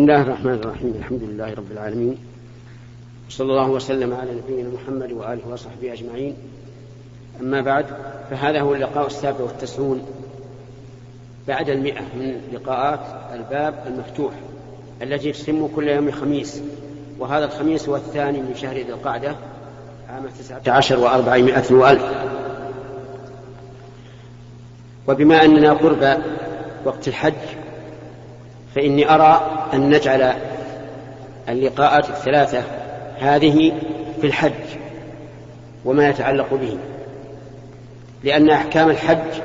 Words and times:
بسم 0.00 0.10
الله 0.10 0.22
الرحمن 0.22 0.54
الرحيم. 0.54 0.94
الحمد 0.98 1.22
لله 1.22 1.54
رب 1.54 1.72
العالمين. 1.72 2.18
صلى 3.28 3.50
الله 3.50 3.70
وسلم 3.70 4.14
على 4.14 4.30
نبينا 4.34 4.68
محمد 4.68 5.12
وآله 5.12 5.48
وصحبه 5.50 5.92
أجمعين. 5.92 6.34
أما 7.40 7.60
بعد 7.60 7.86
فهذا 8.30 8.60
هو 8.60 8.74
اللقاء 8.74 9.06
السابع 9.06 9.40
والتسعون 9.40 10.06
بعد 11.48 11.70
المئة 11.70 12.00
من 12.00 12.40
لقاءات 12.52 13.00
الباب 13.34 13.74
المفتوح 13.86 14.32
التي 15.02 15.32
تتم 15.32 15.68
كل 15.76 15.88
يوم 15.88 16.10
خميس. 16.10 16.62
وهذا 17.18 17.44
الخميس 17.44 17.88
هو 17.88 17.96
الثاني 17.96 18.40
من 18.40 18.54
شهر 18.54 18.74
ذي 18.74 18.88
القعدة 18.88 19.36
عام 20.08 20.26
تسعة 20.38 20.62
عشر 20.66 20.98
وأربعمائة 20.98 21.72
وألف. 21.72 22.04
وبما 25.08 25.44
أننا 25.44 25.72
قرب 25.72 26.22
وقت 26.84 27.08
الحج 27.08 27.34
فإني 28.74 29.14
أرى 29.14 29.57
أن 29.74 29.90
نجعل 29.90 30.34
اللقاءات 31.48 32.10
الثلاثة 32.10 32.62
هذه 33.18 33.72
في 34.20 34.26
الحج 34.26 34.52
وما 35.84 36.08
يتعلق 36.08 36.54
به 36.54 36.78
لأن 38.24 38.50
أحكام 38.50 38.90
الحج 38.90 39.42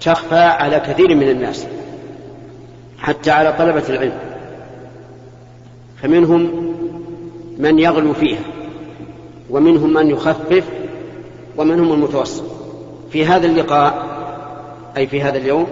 تخفى 0.00 0.34
على 0.34 0.80
كثير 0.80 1.14
من 1.14 1.28
الناس 1.28 1.66
حتى 2.98 3.30
على 3.30 3.52
طلبة 3.52 3.82
العلم 3.88 4.18
فمنهم 6.02 6.72
من 7.58 7.78
يغلو 7.78 8.12
فيها 8.12 8.42
ومنهم 9.50 9.92
من 9.92 10.10
يخفف 10.10 10.64
ومنهم 11.56 11.92
المتوسط. 11.92 12.44
في 13.10 13.26
هذا 13.26 13.46
اللقاء 13.46 14.06
أي 14.96 15.06
في 15.06 15.22
هذا 15.22 15.38
اليوم 15.38 15.66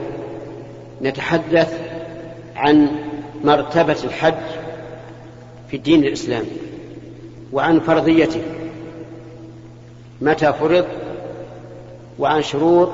نتحدث 1.03 1.79
عن 2.57 2.89
مرتبة 3.45 3.97
الحج 4.05 4.35
في 5.69 5.77
الدين 5.77 6.05
الإسلامي 6.05 6.57
وعن 7.53 7.81
فرضيته 7.81 8.43
متى 10.21 10.53
فرض 10.53 10.85
وعن 12.19 12.43
شروط 12.43 12.91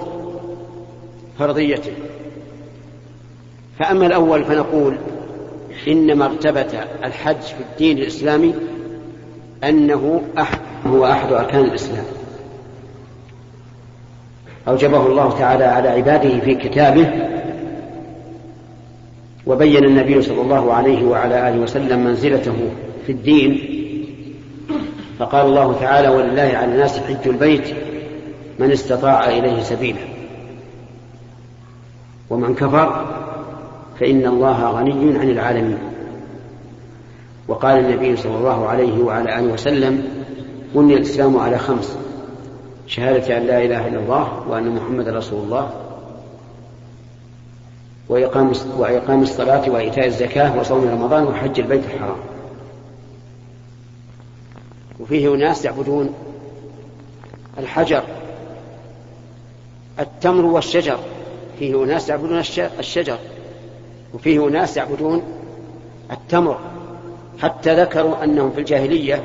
فرضيته. 1.39 1.93
فأما 3.79 4.07
الأول 4.07 4.45
فنقول 4.45 4.97
إن 5.89 6.19
مرتبة 6.19 6.85
الحج 7.05 7.41
في 7.41 7.61
الدين 7.73 7.98
الإسلامي 7.98 8.55
أنه 9.65 10.23
أحد 10.39 10.59
هو 10.87 11.07
أحد 11.07 11.33
أركان 11.33 11.65
الإسلام. 11.65 12.05
أوجبه 14.69 15.07
الله 15.07 15.39
تعالى 15.39 15.65
على 15.65 15.89
عباده 15.89 16.41
في 16.41 16.55
كتابه 16.55 17.37
وبين 19.47 19.84
النبي 19.84 20.22
صلى 20.22 20.41
الله 20.41 20.72
عليه 20.75 21.05
وعلى 21.05 21.48
آله 21.48 21.61
وسلم 21.61 22.05
منزلته 22.05 22.56
في 23.06 23.12
الدين. 23.12 23.61
فقال 25.19 25.47
الله 25.47 25.80
تعالى 25.80 26.08
ولله 26.08 26.42
على 26.42 26.64
الناس 26.64 26.98
حج 26.98 27.28
البيت 27.28 27.74
من 28.58 28.70
استطاع 28.70 29.28
إليه 29.28 29.62
سبيلا 29.62 30.00
ومن 32.30 32.55
كفر 32.55 33.06
فإن 34.00 34.27
الله 34.27 34.70
غني 34.70 35.19
عن 35.19 35.30
العالمين. 35.30 35.78
وقال 37.48 37.78
النبي 37.78 38.17
صلى 38.17 38.36
الله 38.36 38.69
عليه 38.69 39.05
وعلى 39.05 39.39
آله 39.39 39.52
وسلم 39.52 40.02
بني 40.74 40.94
الإسلام 40.94 41.36
على 41.36 41.58
خمس 41.58 41.98
شهادة 42.86 43.39
أن 43.39 43.42
لا 43.42 43.64
إله 43.64 43.89
إلا 43.89 44.00
الله 44.00 44.42
وأن 44.48 44.74
محمد 44.74 45.08
رسول 45.08 45.44
الله 45.44 45.70
وإقام 48.09 48.53
وإقام 48.77 49.23
الصلاة 49.23 49.71
وإيتاء 49.71 50.07
الزكاة 50.07 50.59
وصوم 50.59 50.89
رمضان 50.89 51.25
وحج 51.25 51.61
البيت 51.61 51.85
الحرام. 51.85 52.17
وفيه 55.01 55.35
أناس 55.35 55.65
يعبدون 55.65 56.15
الحجر 57.59 58.03
التمر 60.01 60.45
والشجر. 60.45 60.98
فيه 61.58 61.85
أناس 61.85 62.08
يعبدون 62.08 62.39
الشجر. 62.79 63.19
وفيه 64.14 64.48
أناس 64.48 64.77
يعبدون 64.77 65.23
التمر. 66.13 66.59
حتى 67.39 67.83
ذكروا 67.83 68.25
أنهم 68.25 68.51
في 68.51 68.61
الجاهلية 68.61 69.25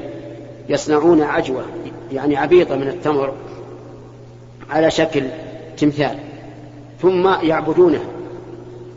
يصنعون 0.70 1.22
عجوة 1.22 1.66
يعني 2.12 2.38
عبيطة 2.38 2.76
من 2.76 2.88
التمر 2.88 3.34
على 4.70 4.92
شكل 4.92 5.24
تمثال. 5.78 6.18
ثم 7.02 7.28
يعبدونه. 7.44 8.21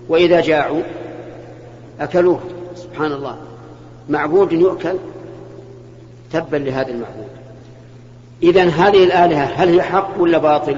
وإذا 0.09 0.41
جاعوا 0.41 0.83
أكلوه 2.01 2.41
سبحان 2.77 3.13
الله 3.13 3.37
معبود 4.09 4.53
يؤكل 4.53 4.97
تبا 6.33 6.57
لهذا 6.57 6.89
المعبود. 6.89 7.29
إذا 8.43 8.69
هذه 8.69 9.05
الآلهة 9.05 9.45
هل 9.45 9.69
هي 9.69 9.83
حق 9.83 10.11
ولا 10.19 10.39
باطل؟ 10.39 10.77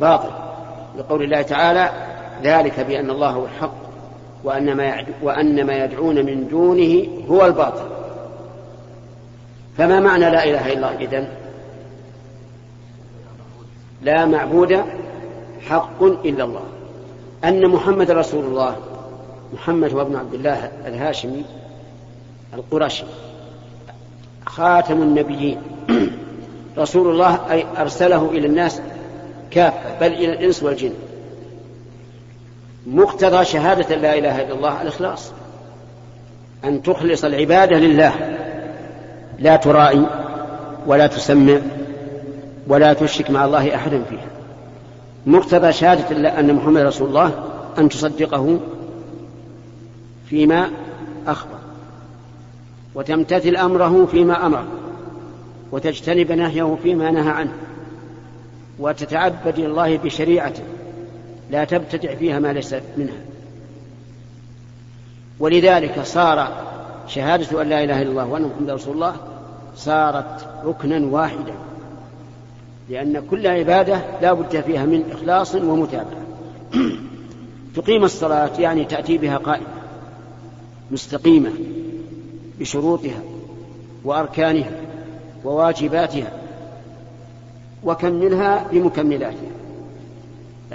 باطل. 0.00 0.30
لقول 0.98 1.22
الله 1.22 1.42
تعالى 1.42 1.90
ذلك 2.42 2.80
بأن 2.80 3.10
الله 3.10 3.30
هو 3.30 3.44
الحق 3.44 3.74
وأن 4.44 4.76
ما, 4.76 5.04
وأن 5.22 5.66
ما 5.66 5.84
يدعون 5.84 6.26
من 6.26 6.48
دونه 6.48 7.06
هو 7.30 7.46
الباطل. 7.46 7.88
فما 9.78 10.00
معنى 10.00 10.30
لا 10.30 10.44
إله 10.44 10.72
إلا 10.72 10.74
الله 10.74 11.00
إذن؟ 11.00 11.28
لا 14.02 14.26
معبود 14.26 14.84
حق 15.68 16.02
إلا 16.02 16.44
الله. 16.44 16.64
أن 17.44 17.68
محمد 17.68 18.10
رسول 18.10 18.44
الله 18.44 18.76
محمد 19.54 19.92
هو 19.92 20.00
ابن 20.00 20.16
عبد 20.16 20.34
الله 20.34 20.70
الهاشمي 20.86 21.44
القرشي 22.54 23.04
خاتم 24.46 25.02
النبيين. 25.02 25.58
رسول 26.78 27.10
الله 27.10 27.50
أي 27.50 27.64
أرسله 27.78 28.30
إلى 28.30 28.46
الناس 28.46 28.80
كافة 29.50 29.98
بل 30.00 30.12
إلى 30.12 30.32
الإنس 30.32 30.62
والجن. 30.62 30.92
مقتضى 32.86 33.44
شهادة 33.44 33.96
لا 33.96 34.18
إله 34.18 34.42
إلا 34.42 34.54
الله 34.54 34.82
الإخلاص. 34.82 35.32
أن 36.64 36.82
تخلص 36.82 37.24
العبادة 37.24 37.76
لله. 37.76 38.12
لا 39.38 39.56
ترائي 39.56 40.06
ولا 40.86 41.06
تسمع 41.06 41.58
ولا 42.66 42.92
تشرك 42.92 43.30
مع 43.30 43.44
الله 43.44 43.74
أحدا 43.74 44.02
فيها. 44.10 44.28
مقتضى 45.26 45.72
شهادة 45.72 46.38
أن 46.40 46.54
محمد 46.54 46.80
رسول 46.80 47.08
الله 47.08 47.44
أن 47.78 47.88
تصدقه 47.88 48.60
فيما 50.30 50.70
أخبر 51.26 51.58
وتمتثل 52.94 53.56
أمره 53.56 54.06
فيما 54.06 54.46
أمر 54.46 54.64
وتجتنب 55.72 56.32
نهيه 56.32 56.76
فيما 56.82 57.10
نهى 57.10 57.30
عنه 57.30 57.52
وتتعبد 58.78 59.58
الله 59.58 59.96
بشريعته 59.96 60.62
لا 61.50 61.64
تبتدع 61.64 62.14
فيها 62.14 62.38
ما 62.38 62.52
ليس 62.52 62.74
منها. 62.96 63.20
ولذلك 65.40 66.00
صار 66.02 66.48
شهادة 67.08 67.62
أن 67.62 67.68
لا 67.68 67.84
إله 67.84 68.02
إلا 68.02 68.10
الله 68.10 68.26
وأن 68.26 68.42
محمد 68.42 68.70
رسول 68.70 68.94
الله 68.94 69.16
صارت 69.76 70.48
ركنا 70.64 71.06
واحدا. 71.06 71.54
لأن 72.88 73.26
كل 73.30 73.46
عبادة 73.46 74.20
لا 74.20 74.32
بد 74.32 74.60
فيها 74.60 74.86
من 74.86 75.10
إخلاص 75.12 75.54
ومتابعة. 75.54 76.24
تقيم 77.76 78.04
الصلاة 78.04 78.60
يعني 78.60 78.84
تأتي 78.84 79.18
بها 79.18 79.36
قائمة 79.36 79.66
مستقيمة 80.90 81.50
بشروطها 82.58 83.22
وأركانها 84.04 84.80
وواجباتها 85.44 86.32
وكملها 87.84 88.68
بمكملاتها. 88.72 89.50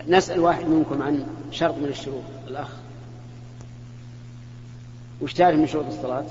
نسأل 0.07 0.39
واحد 0.39 0.67
منكم 0.67 1.01
عن 1.01 1.25
شرط 1.51 1.75
من 1.77 1.85
الشروط. 1.85 2.23
الأخ 2.47 2.69
وش 5.21 5.33
تعرف 5.33 5.59
من 5.59 5.67
شروط 5.67 5.85
الصلاة؟ 5.85 6.25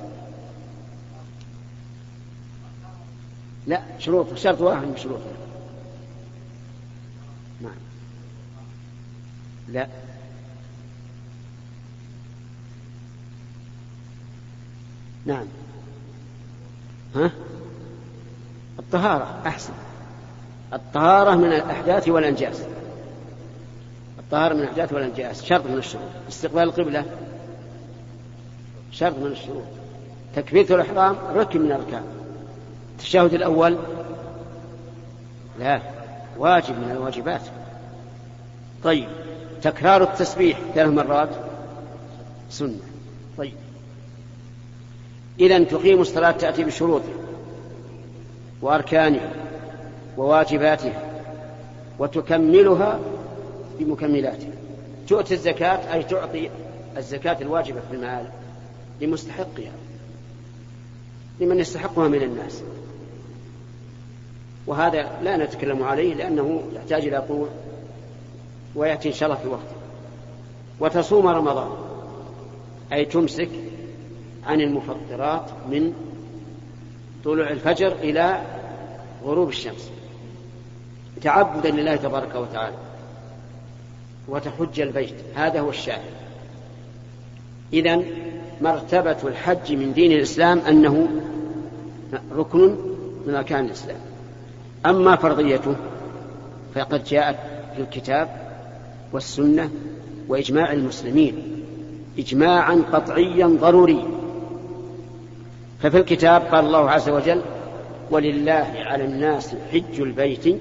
لا 3.67 3.83
شروط 3.99 4.35
شرط 4.35 4.61
واحد 4.61 4.87
من 4.87 4.97
شروطها. 4.97 5.48
نعم. 7.61 7.73
لا. 9.69 9.87
نعم. 15.27 15.47
ها؟ 17.15 17.31
الطهارة 18.79 19.43
أحسن. 19.47 19.73
الطهارة 20.73 21.35
من 21.35 21.53
الأحداث 21.53 22.09
والأنجاس 22.09 22.63
الطهارة 24.19 24.55
من 24.55 24.61
الأحداث 24.61 24.93
والأنجاس 24.93 25.45
شرط 25.45 25.67
من 25.67 25.79
الشروط. 25.79 26.11
استقبال 26.29 26.63
القبلة. 26.63 27.05
شرط 28.93 29.19
من 29.19 29.27
الشروط. 29.27 29.65
تكبيرة 30.37 30.75
الإحرام 30.75 31.17
ركن 31.35 31.61
من 31.61 31.67
الأركان. 31.67 32.05
التشهد 32.93 33.35
الأول. 33.35 33.79
لا. 35.59 35.98
واجب 36.39 36.75
من 36.75 36.91
الواجبات. 36.91 37.41
طيب 38.85 39.09
تكرار 39.63 40.03
التسبيح 40.03 40.59
ثلاث 40.75 40.89
مرات؟ 40.89 41.29
سنة. 42.51 42.79
طيب. 43.39 43.53
إذا 45.41 45.65
تقيم 45.65 46.01
الصلاة 46.01 46.31
تأتي 46.31 46.65
بشروطها 46.65 47.15
وأركانها 48.63 49.31
وواجباتها 50.17 51.03
وتكملها 51.99 53.01
بمكملاتها. 53.79 54.51
تؤتي 55.09 55.35
الزكاة 55.35 55.95
أي 55.95 56.03
تعطي 56.03 56.51
الزكاة 56.97 57.37
الواجبة 57.41 57.81
في 57.91 57.97
المال 57.97 58.27
لمستحقها 59.01 59.73
لمن 61.41 61.59
يستحقها 61.59 62.09
من 62.09 62.23
الناس. 62.23 62.63
وهذا 64.69 65.11
لا 65.23 65.37
نتكلم 65.37 65.83
عليه 65.83 66.15
لأنه 66.15 66.63
يحتاج 66.77 67.07
إلى 67.07 67.25
طول 67.29 67.49
ويأتي 68.75 69.09
إن 69.09 69.15
شاء 69.15 69.29
الله 69.29 69.43
في 69.43 69.49
وقته 69.49 69.77
وتصوم 70.81 71.27
رمضان. 71.27 71.69
أي 72.93 73.05
تمسك 73.05 73.49
عن 74.47 74.61
المفطرات 74.61 75.51
من 75.71 75.93
طلوع 77.25 77.51
الفجر 77.51 77.93
إلى 77.93 78.43
غروب 79.25 79.49
الشمس. 79.49 79.91
تعبدا 81.23 81.71
لله 81.71 81.97
تبارك 81.97 82.35
وتعالى. 82.35 82.77
وتحج 84.29 84.81
البيت. 84.81 85.15
هذا 85.35 85.61
هو 85.61 85.71
الشاهد. 85.71 86.13
إذا 87.73 88.03
مرتبة 88.61 89.17
الحج 89.25 89.73
من 89.73 89.93
دين 89.93 90.13
الإسلام 90.13 90.59
أنه 90.59 91.09
ركن 92.33 92.77
من 93.27 93.35
أركان 93.35 93.65
الإسلام. 93.65 94.01
أما 94.87 95.17
فرضيته 95.17 95.75
فقد 96.75 97.05
جاءت 97.05 97.37
في 97.77 97.83
الكتاب 97.83 98.29
والسنة 99.13 99.71
وإجماع 100.29 100.73
المسلمين 100.73 101.63
إجماعا 102.19 102.83
قطعيا 102.93 103.47
ضروريا. 103.47 104.07
ففي 105.83 105.99
الكتاب 105.99 106.43
قال 106.43 106.65
الله 106.67 106.91
عز 106.91 107.09
وجل 107.09 107.43
ولله 108.11 108.67
على 108.77 109.05
الناس 109.05 109.55
حج 109.73 110.01
البيت 110.01 110.61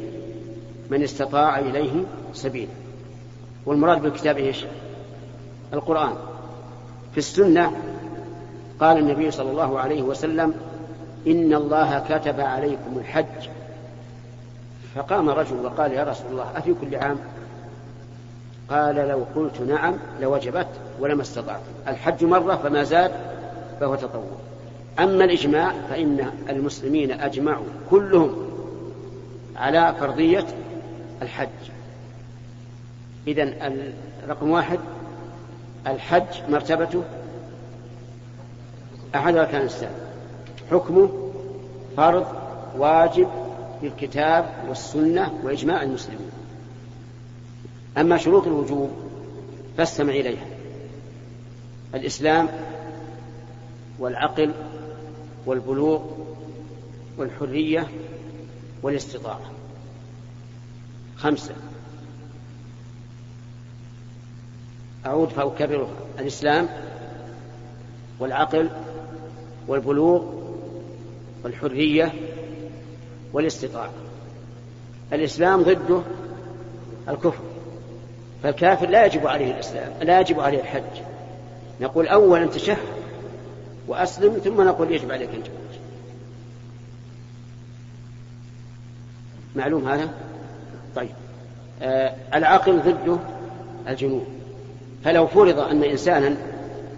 من 0.89 1.03
استطاع 1.03 1.59
إليه 1.59 2.03
سبيلا. 2.33 2.71
والمراد 3.65 4.01
بالكتاب 4.01 4.37
إيش؟ 4.37 4.65
القرآن. 5.73 6.13
في 7.11 7.17
السنة 7.17 7.71
قال 8.79 8.97
النبي 8.97 9.31
صلى 9.31 9.51
الله 9.51 9.79
عليه 9.79 10.01
وسلم 10.01 10.53
إن 11.27 11.53
الله 11.53 11.99
كتب 12.09 12.39
عليكم 12.39 12.97
الحج 12.97 13.49
فقام 14.97 15.29
رجل 15.29 15.65
وقال 15.65 15.91
يا 15.91 16.03
رسول 16.03 16.31
الله 16.31 16.57
أفي 16.57 16.73
كل 16.81 16.95
عام؟ 16.95 17.17
قال 18.69 18.95
لو 18.95 19.25
قلت 19.35 19.61
نعم 19.61 19.93
لوجبت 20.21 20.67
ولما 20.99 21.21
استطعت. 21.21 21.59
الحج 21.87 22.23
مرة 22.23 22.55
فما 22.55 22.83
زاد 22.83 23.11
فهو 23.79 23.95
تطوع. 23.95 24.37
أما 24.99 25.23
الإجماع 25.23 25.73
فإن 25.89 26.31
المسلمين 26.49 27.11
أجمعوا 27.11 27.65
كلهم 27.89 28.35
على 29.55 29.95
فرضية 29.99 30.45
الحج. 31.21 31.47
إذا 33.27 33.73
رقم 34.27 34.49
واحد 34.49 34.79
الحج 35.87 36.49
مرتبته 36.49 37.03
أحد 39.15 39.35
أركان 39.35 39.61
الإسلام. 39.61 39.91
حكمه 40.71 41.09
فرض 41.97 42.25
واجب 42.77 43.27
بالكتاب 43.81 44.65
والسنة 44.67 45.39
وإجماع 45.43 45.83
المسلمين. 45.83 46.31
أما 47.97 48.17
شروط 48.17 48.47
الوجوب 48.47 48.89
فاستمع 49.77 50.13
إليها. 50.13 50.45
الإسلام 51.95 52.49
والعقل 53.99 54.53
والبلوغ 55.45 56.01
والحرية 57.17 57.87
والاستطاعة. 58.83 59.51
خمسة. 61.15 61.53
أعود 65.05 65.29
فأكررها 65.29 65.93
الإسلام 66.19 66.69
والعقل 68.19 68.69
والبلوغ 69.67 70.33
والحرية 71.43 72.13
والاستطاعة. 73.33 73.91
الإسلام 75.13 75.61
ضده 75.61 76.01
الكفر 77.09 77.43
فالكافر 78.43 78.89
لا 78.89 79.05
يجب 79.05 79.27
عليه 79.27 79.51
الإسلام 79.51 79.93
لا 80.01 80.19
يجب 80.19 80.39
عليه 80.39 80.59
الحج. 80.59 81.01
نقول 81.81 82.07
أولا 82.07 82.45
تشهد 82.45 82.77
وأسلم 83.87 84.33
ثم 84.33 84.61
نقول 84.61 84.91
يجب 84.91 85.11
عليك 85.11 85.29
أن 85.29 85.43
تحج. 85.43 85.51
معلوم 89.55 89.87
هذا؟ 89.87 90.09
طيب. 90.95 91.09
آه 91.81 92.15
العقل 92.33 92.79
ضده 92.79 93.17
الجنون. 93.87 94.25
فلو 95.03 95.27
فرض 95.27 95.59
أن 95.59 95.83
إنسانا 95.83 96.37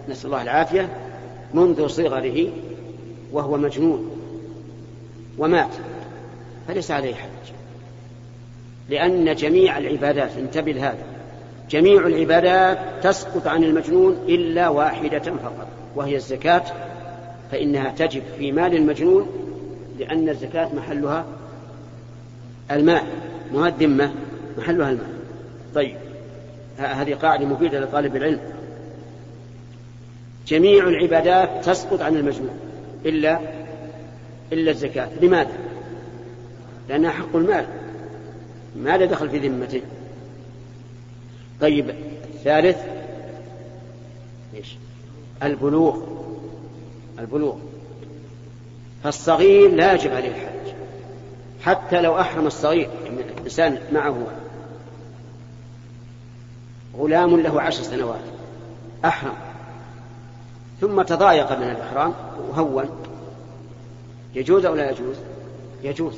نسأل 0.08 0.26
الله 0.26 0.42
العافية 0.42 0.88
منذ 1.54 1.86
صغره 1.86 2.48
وهو 3.32 3.56
مجنون 3.56 4.10
ومات 5.38 5.70
فليس 6.70 6.90
عليه 6.90 7.14
حج 7.14 7.52
لأن 8.88 9.34
جميع 9.34 9.78
العبادات 9.78 10.30
انتبه 10.38 10.72
لهذا 10.72 11.04
جميع 11.70 12.06
العبادات 12.06 12.78
تسقط 13.02 13.46
عن 13.46 13.64
المجنون 13.64 14.12
إلا 14.28 14.68
واحدة 14.68 15.18
فقط 15.18 15.68
وهي 15.96 16.16
الزكاة 16.16 16.62
فإنها 17.52 17.90
تجب 17.90 18.22
في 18.38 18.52
مال 18.52 18.76
المجنون 18.76 19.26
لأن 19.98 20.28
الزكاة 20.28 20.74
محلها 20.74 21.24
الماء 22.70 23.06
مو 23.52 23.66
الذمة 23.66 24.12
محلها 24.58 24.90
الماء 24.90 25.10
طيب 25.74 25.96
هذه 26.78 27.14
قاعدة 27.14 27.46
مفيدة 27.46 27.80
لطالب 27.80 28.16
العلم. 28.16 28.40
جميع 30.46 30.88
العبادات 30.88 31.64
تسقط 31.64 32.02
عن 32.02 32.16
المجنون 32.16 32.58
إلا 33.06 33.40
إلا 34.52 34.70
الزكاة. 34.70 35.08
لماذا؟ 35.22 35.69
لأنها 36.90 37.10
حق 37.10 37.36
المال. 37.36 37.66
ماذا 38.76 39.04
دخل 39.04 39.30
في 39.30 39.48
ذمته؟ 39.48 39.82
طيب 41.60 41.90
الثالث 42.34 42.78
إيش؟ 44.54 44.76
البلوغ. 45.42 46.00
البلوغ. 47.18 47.56
فالصغير 49.04 49.70
لا 49.70 49.92
يجب 49.92 50.14
عليه 50.14 50.28
الحج. 50.28 50.74
حتى 51.62 52.00
لو 52.00 52.20
أحرم 52.20 52.46
الصغير 52.46 52.90
يعني 53.04 53.20
الإنسان 53.20 53.78
معه 53.92 54.26
غلام 56.98 57.40
له 57.40 57.60
عشر 57.60 57.82
سنوات 57.82 58.24
أحرم. 59.04 59.34
ثم 60.80 61.02
تضايق 61.02 61.52
من 61.52 61.70
الإحرام 61.70 62.14
وهون 62.48 62.88
يجوز 64.34 64.64
أو 64.64 64.74
لا 64.74 64.90
يجوز؟ 64.90 65.16
يجوز. 65.82 66.14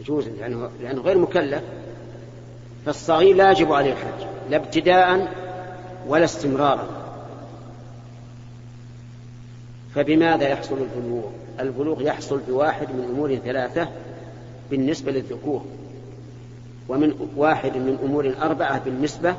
يجوز 0.00 0.28
لأنه, 0.28 0.70
لأنه 0.82 1.02
غير 1.02 1.18
مكلف. 1.18 1.62
فالصغير 2.86 3.36
لا 3.36 3.50
يجب 3.50 3.72
عليه 3.72 3.92
الحج 3.92 4.26
لا 4.50 4.56
ابتداء 4.56 5.32
ولا 6.06 6.24
استمرارا. 6.24 6.88
فبماذا 9.94 10.48
يحصل 10.48 10.76
البلوغ؟ 10.78 11.30
البلوغ 11.60 12.02
يحصل 12.02 12.40
بواحد 12.48 12.88
من 12.88 13.04
أمور 13.14 13.36
ثلاثة 13.36 13.88
بالنسبة 14.70 15.12
للذكور 15.12 15.64
ومن 16.88 17.30
واحد 17.36 17.76
من 17.76 17.98
أمور 18.04 18.34
أربعة 18.42 18.84
بالنسبة 18.84 19.34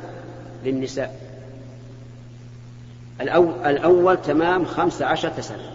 للنساء. 0.65 1.19
الأول, 3.21 4.17
تمام 4.17 4.65
خمس 4.65 5.01
عشرة 5.01 5.41
سنة. 5.41 5.71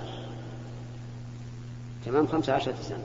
تمام 2.07 2.27
خمس 2.27 2.51
عشرة 2.51 2.75
سنة. 2.83 3.05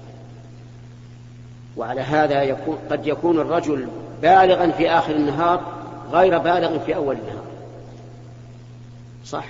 وعلى 1.77 2.01
هذا 2.01 2.43
يكون 2.43 2.77
قد 2.91 3.07
يكون 3.07 3.39
الرجل 3.39 3.87
بالغا 4.21 4.71
في 4.71 4.89
آخر 4.89 5.15
النهار 5.15 5.61
غير 6.11 6.37
بالغ 6.37 6.79
في 6.79 6.95
أول 6.95 7.15
النهار. 7.15 7.45
صح. 9.25 9.45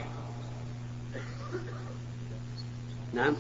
نعم. 3.14 3.34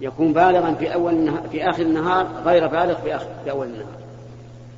يكون 0.00 0.32
بالغا 0.32 0.74
في 0.74 0.94
أول 0.94 1.12
النهار 1.12 1.48
في 1.48 1.70
آخر 1.70 1.82
النهار 1.82 2.26
غير 2.44 2.66
بالغ 2.66 2.94
في, 2.94 3.16
آخر 3.16 3.28
في 3.44 3.50
أول 3.50 3.66
النهار. 3.66 3.86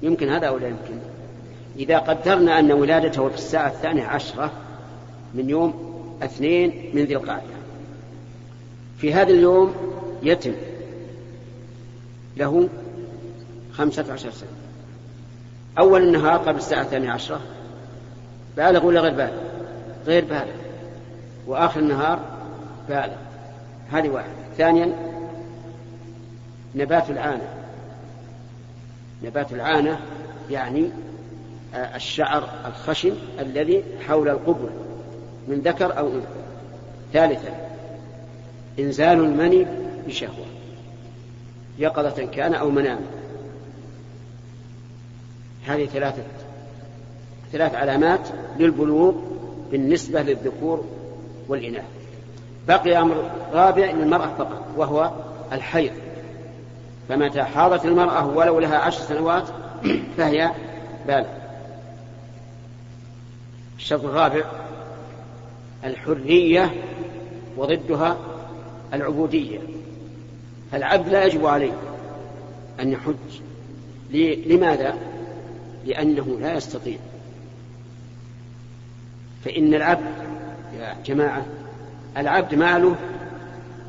يمكن 0.03 0.29
هذا 0.29 0.47
أو 0.47 0.59
لا 0.59 0.69
يمكن؟ 0.69 0.99
إذا 1.77 1.99
قدرنا 1.99 2.59
أن 2.59 2.73
ولادته 2.73 3.29
في 3.29 3.35
الساعة 3.35 3.69
الثانية 3.69 4.05
عشرة 4.05 4.51
من 5.35 5.51
يوم 5.51 5.75
اثنين 6.23 6.91
من 6.95 7.05
ذي 7.05 7.17
القعدة. 7.17 7.57
في 8.99 9.15
هذا 9.15 9.31
اليوم 9.31 9.75
يتم 10.23 10.53
له 12.37 12.69
خمسة 13.79 14.13
عشر 14.13 14.31
سنة. 14.31 14.49
أول 15.79 16.03
النهار 16.03 16.39
قبل 16.39 16.57
الساعة 16.59 16.83
الثانية 16.83 17.11
عشرة. 17.11 17.41
بالغ 18.57 18.87
ولا 18.87 19.01
غير 19.01 19.15
بالغ 19.15 19.43
غير 20.07 20.25
بالغ 20.25 20.55
وآخر 21.47 21.81
النهار 21.81 22.21
بالغ 22.89 23.17
هذه 23.91 24.09
واحدة. 24.09 24.33
ثانيا 24.57 24.93
نبات 26.75 27.11
العانة. 27.11 27.49
نبات 29.23 29.53
العانة 29.53 30.01
يعني 30.51 30.91
آه، 31.75 31.97
الشعر 31.97 32.49
الخشن 32.67 33.13
الذي 33.41 33.85
حول 34.09 34.29
القبر 34.29 34.71
من 35.49 35.61
ذكر 35.61 35.99
أو 35.99 36.07
أنثى. 36.07 36.27
ثالثا 37.13 37.69
إنزال 38.79 39.19
المني 39.19 39.67
بشهوة. 40.07 40.47
يقظة 41.79 42.25
كان 42.25 42.55
أو 42.55 42.71
منام 42.71 43.01
هذه 45.67 45.87
ثلاثة 45.87 46.23
ثلاث 47.53 47.75
علامات 47.75 48.29
للبلوغ 48.59 49.15
بالنسبة 49.71 50.23
للذكور 50.23 50.85
والإناث. 51.49 51.85
بقي 52.69 53.01
أمر 53.01 53.31
رابع 53.53 53.91
للمرأة 53.91 54.31
فقط 54.39 54.65
وهو 54.77 55.11
الحيض. 55.53 55.93
فمتى 57.09 57.43
حاضت 57.43 57.85
المرأة 57.85 58.27
ولو 58.27 58.61
لها 58.61 58.79
عشر 58.79 59.03
سنوات 59.03 59.45
فهي 60.17 60.51
بالغ 61.07 61.27
الشرط 63.77 64.05
الرابع 64.05 64.45
الحرية 65.85 66.75
وضدها 67.57 68.17
العبودية. 68.95 69.59
العبد 70.75 71.09
لا 71.09 71.25
يجب 71.25 71.47
عليه 71.47 71.73
أن 72.81 72.93
يحج. 72.93 73.41
لماذا؟ 74.47 74.95
لأنه 75.87 76.39
لا 76.41 76.55
يستطيع. 76.55 76.99
فإن 79.45 79.75
العبد 79.75 80.15
يا 80.79 80.97
جماعة 81.07 81.47
العبد 82.17 82.55
ماله 82.55 82.97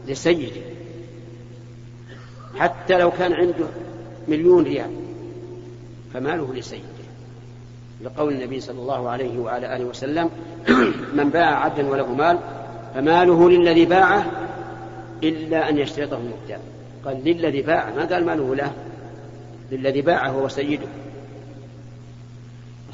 لسيده. 0.08 0.62
حتى 2.58 2.98
لو 2.98 3.12
كان 3.12 3.34
عنده 3.34 3.68
مليون 4.28 4.64
ريال 4.64 4.92
فماله 6.14 6.54
لسيده. 6.54 6.98
لقول 8.04 8.34
النبي 8.34 8.60
صلى 8.60 8.80
الله 8.80 9.10
عليه 9.10 9.40
وعلى 9.40 9.76
آله 9.76 9.86
وسلم 9.86 10.30
من 11.18 11.30
باع 11.30 11.64
عبدا 11.64 11.88
وله 11.88 12.14
مال 12.14 12.40
فماله 12.96 13.50
للذي 13.50 13.86
باعه 13.86 14.26
إلا 15.24 15.70
أن 15.70 15.78
يشترطه 15.78 16.18
المبتاع 16.18 16.60
قال 17.06 17.24
للذي 17.26 17.62
باع. 17.62 17.90
ما 17.90 18.06
قال 18.06 18.26
ماله 18.26 18.56
له؟ 18.56 18.72
للذي 19.72 20.02
باعه 20.02 20.30
هو 20.30 20.48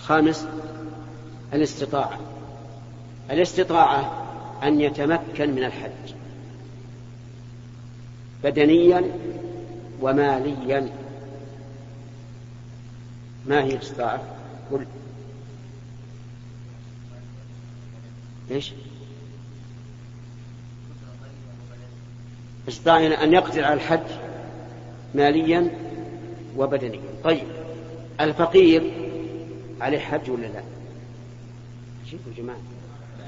الخامس 0.03 0.47
الاستطاعة. 1.53 2.19
الاستطاعة 3.31 4.27
أن 4.63 4.81
يتمكن 4.81 5.55
من 5.55 5.63
الحج. 5.63 6.15
بدنيا 8.43 9.03
وماليا. 10.01 10.89
ما 13.45 13.63
هي 13.63 13.73
الاستطاعة؟ 13.73 14.21
قل. 14.71 14.85
إيش؟ 18.51 18.73
استطاع 22.67 23.23
أن 23.23 23.33
يقدر 23.33 23.63
على 23.63 23.73
الحج 23.73 24.07
ماليا 25.15 25.69
وبدنيا. 26.57 27.01
طيب 27.23 27.47
الفقير 28.21 29.02
عليه 29.83 29.99
حج 29.99 30.29
ولا 30.29 30.47
لا؟ 30.47 30.63
شوفوا 32.11 32.31
يا 32.31 32.37
جماعة. 32.37 32.57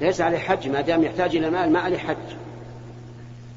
ليس 0.00 0.20
عليه 0.20 0.38
حج 0.38 0.68
ما 0.68 0.80
دام 0.80 1.02
يحتاج 1.02 1.36
إلى 1.36 1.50
مال 1.50 1.72
ما 1.72 1.78
عليه 1.78 1.98
حج. 1.98 2.16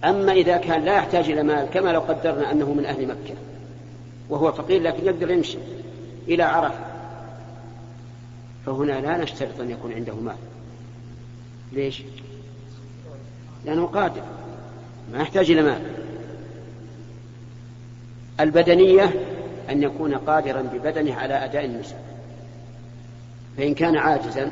أما 0.04 0.32
إذا 0.32 0.58
كان 0.58 0.86
لا 0.86 0.96
يحتاج 0.96 1.30
إلى 1.30 1.44
مال 1.44 1.66
كما 1.74 1.90
لو 1.90 2.00
قدرنا 2.00 2.52
أنه 2.52 2.74
من 2.74 2.86
أهل 2.86 3.08
مكة. 3.08 3.36
وهو 4.30 4.52
فقير 4.52 4.82
لكن 4.82 5.06
يقدر 5.06 5.32
يمشي 5.32 5.58
إلى 6.28 6.44
عرفة. 6.44 6.86
فهنا 8.66 9.02
لا 9.02 9.18
نشترط 9.18 9.60
أن 9.60 9.70
يكون 9.70 9.94
عنده 9.94 10.16
مال. 10.16 10.36
ليش؟ 11.72 12.04
لأنه 13.66 13.86
قادر. 13.86 14.24
ما 15.14 15.22
يحتاج 15.22 15.52
إلى 15.52 15.62
مال. 15.62 15.82
البدنية 18.40 19.14
أن 19.70 19.84
يكون 19.84 20.16
قادرا 20.16 20.62
ببدنه 20.62 21.16
على 21.16 21.46
أداء 21.46 21.66
النساء. 21.66 22.19
فإن 23.58 23.74
كان 23.74 23.98
عاجزا 23.98 24.52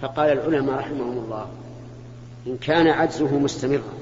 فقال 0.00 0.32
العلماء 0.32 0.78
رحمهم 0.78 1.18
الله 1.24 1.48
إن 2.46 2.56
كان 2.56 2.86
عجزه 2.86 3.38
مستمرا 3.38 3.94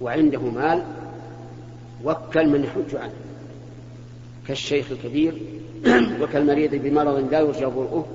وعنده 0.00 0.40
مال 0.40 0.84
وكل 2.04 2.48
من 2.48 2.64
يحج 2.64 2.96
عنه 2.96 3.14
كالشيخ 4.48 4.90
الكبير 4.90 5.42
وكالمريض 6.20 6.74
بمرض 6.74 7.32
لا 7.32 7.40
يرجى 7.40 7.66
برؤه 7.66 8.06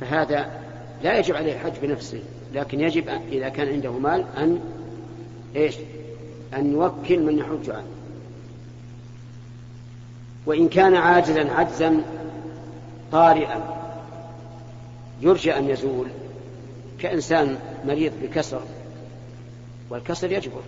فهذا 0.00 0.50
لا 1.02 1.18
يجب 1.18 1.34
عليه 1.34 1.52
الحج 1.52 1.72
بنفسه 1.82 2.20
لكن 2.54 2.80
يجب 2.80 3.08
إذا 3.32 3.48
كان 3.48 3.68
عنده 3.68 3.92
مال 3.92 4.24
أن 4.36 4.60
إيش؟ 5.56 5.74
أن 6.54 6.72
يوكل 6.72 7.22
من 7.22 7.38
يحج 7.38 7.70
عنه. 7.70 7.86
وإن 10.46 10.68
كان 10.68 10.94
عاجزا 10.94 11.50
عجزا 11.50 12.02
طارئا. 13.14 13.60
يرجى 15.20 15.56
أن 15.56 15.70
يزول 15.70 16.06
كإنسان 16.98 17.58
مريض 17.84 18.12
بكسر 18.22 18.60
والكسر 19.90 20.32
يجبر. 20.32 20.60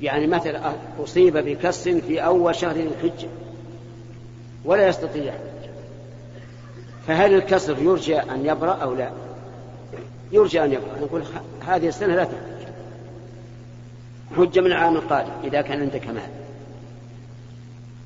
يعني 0.00 0.26
مثلا 0.26 0.72
أصيب 1.04 1.36
بكسر 1.36 2.00
في 2.00 2.24
أول 2.24 2.54
شهر 2.54 2.76
الحجة 2.76 3.28
ولا 4.64 4.88
يستطيع. 4.88 5.34
فهل 7.06 7.34
الكسر 7.34 7.78
يرجى 7.78 8.16
أن 8.18 8.46
يبرأ 8.46 8.72
أو 8.72 8.94
لا؟ 8.94 9.10
يرجى 10.32 10.64
أن 10.64 10.72
يبرأ. 10.72 11.00
نقول 11.02 11.22
هذه 11.66 11.88
السنة 11.88 12.14
لا 12.14 12.24
تحج 12.24 12.34
حجة 14.36 14.60
من 14.60 14.66
العام 14.66 14.96
القادم 14.96 15.32
إذا 15.44 15.62
كان 15.62 15.80
عندك 15.80 16.06
مال. 16.06 16.28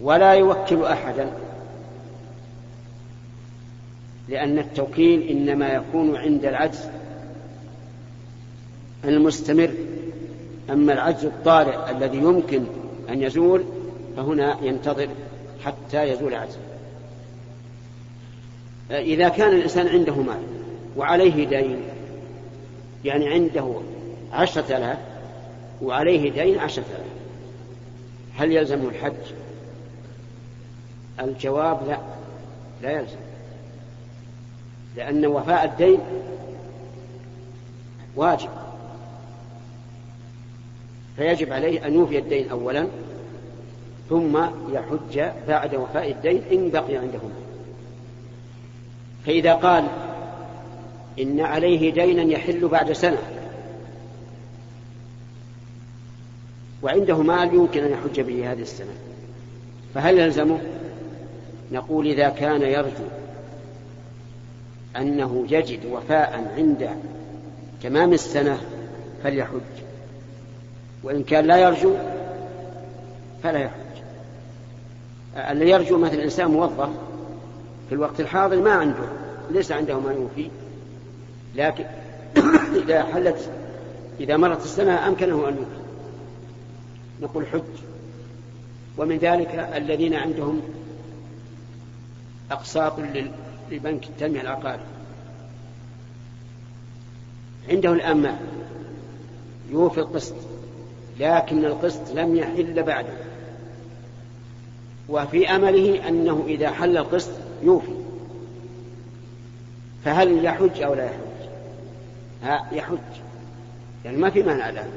ولا 0.00 0.32
يوكل 0.32 0.84
أحدا 0.84 1.47
لأن 4.28 4.58
التوكيل 4.58 5.28
إنما 5.28 5.68
يكون 5.68 6.16
عند 6.16 6.44
العجز 6.44 6.88
المستمر. 9.04 9.70
أما 10.70 10.92
العجز 10.92 11.24
الطارئ 11.24 11.90
الذي 11.90 12.18
يمكن 12.18 12.64
أن 13.08 13.22
يزول 13.22 13.64
فهنا 14.16 14.58
ينتظر 14.62 15.08
حتى 15.64 16.02
يزول 16.02 16.34
عجزه 16.34 16.58
إذا 18.90 19.28
كان 19.28 19.54
الإنسان 19.54 19.88
عنده 19.88 20.14
مال 20.14 20.42
وعليه 20.96 21.48
دين 21.48 21.80
يعني 23.04 23.28
عنده 23.28 23.74
عشرة 24.32 24.76
آلاف 24.76 24.98
وعليه 25.82 26.30
دين 26.30 26.58
عشرة 26.58 26.84
آلاف 26.90 27.18
هل 28.36 28.52
يلزمه 28.52 28.88
الحج؟ 28.88 29.32
الجواب 31.20 31.88
لا 31.88 31.98
لا 32.82 32.90
يلزم. 32.90 33.27
لأن 34.98 35.26
وفاء 35.26 35.64
الدين 35.64 35.98
واجب 38.16 38.48
فيجب 41.16 41.52
عليه 41.52 41.86
أن 41.86 41.94
يوفي 41.94 42.18
الدين 42.18 42.50
أولا 42.50 42.86
ثم 44.08 44.38
يحج 44.72 45.30
بعد 45.48 45.74
وفاء 45.74 46.10
الدين 46.10 46.42
إن 46.52 46.70
بقي 46.70 46.96
عنده 46.96 47.18
فإذا 49.26 49.54
قال 49.54 49.84
إن 51.20 51.40
عليه 51.40 51.92
دينا 51.92 52.22
يحل 52.22 52.68
بعد 52.68 52.92
سنة 52.92 53.18
وعنده 56.82 57.22
مال 57.22 57.54
يمكن 57.54 57.84
أن 57.84 57.90
يحج 57.90 58.20
به 58.20 58.52
هذه 58.52 58.62
السنة 58.62 58.94
فهل 59.94 60.18
يلزمه؟ 60.18 60.58
نقول 61.72 62.06
إذا 62.06 62.28
كان 62.28 62.62
يرجو 62.62 63.04
أنه 64.96 65.46
يجد 65.50 65.86
وفاء 65.86 66.52
عند 66.56 66.90
تمام 67.82 68.12
السنة 68.12 68.58
فليحج. 69.22 69.60
وإن 71.02 71.22
كان 71.22 71.44
لا 71.44 71.56
يرجو 71.56 71.94
فلا 73.42 73.58
يحج. 73.58 74.02
الذي 75.36 75.70
يرجو 75.70 75.98
مثل 75.98 76.16
إنسان 76.16 76.50
موظف 76.50 76.88
في 77.88 77.94
الوقت 77.94 78.20
الحاضر 78.20 78.62
ما 78.62 78.72
عنده 78.72 79.08
ليس 79.50 79.72
عنده 79.72 80.00
ما 80.00 80.12
يوفي. 80.12 80.50
لكن 81.54 81.84
إذا 82.84 83.02
حلت 83.02 83.50
إذا 84.20 84.36
مرت 84.36 84.64
السنة 84.64 85.08
أمكنه 85.08 85.48
أن 85.48 85.56
يوفي. 85.56 85.78
نقول 87.22 87.46
حج. 87.46 87.62
ومن 88.98 89.16
ذلك 89.16 89.68
الذين 89.76 90.14
عندهم 90.14 90.62
أقساط 92.50 92.98
لبنك 93.70 94.04
التنمية 94.04 94.40
العقاري 94.40 94.82
عنده 97.68 97.92
الآن 97.92 98.16
مال. 98.16 98.36
يوفي 99.70 100.00
القسط 100.00 100.34
لكن 101.20 101.64
القسط 101.64 102.10
لم 102.14 102.36
يحل 102.36 102.82
بعده. 102.82 103.12
وفي 105.08 105.48
أمله 105.48 106.08
أنه 106.08 106.44
إذا 106.46 106.70
حل 106.70 106.96
القسط 106.96 107.32
يوفي. 107.62 107.92
فهل 110.04 110.44
يحج 110.44 110.82
أو 110.82 110.94
لا 110.94 111.04
يحج؟ 111.04 111.48
ها 112.42 112.66
يحج. 112.72 112.98
يعني 114.04 114.16
ما 114.16 114.30
في 114.30 114.42
مانع 114.42 114.70
له. 114.70 114.88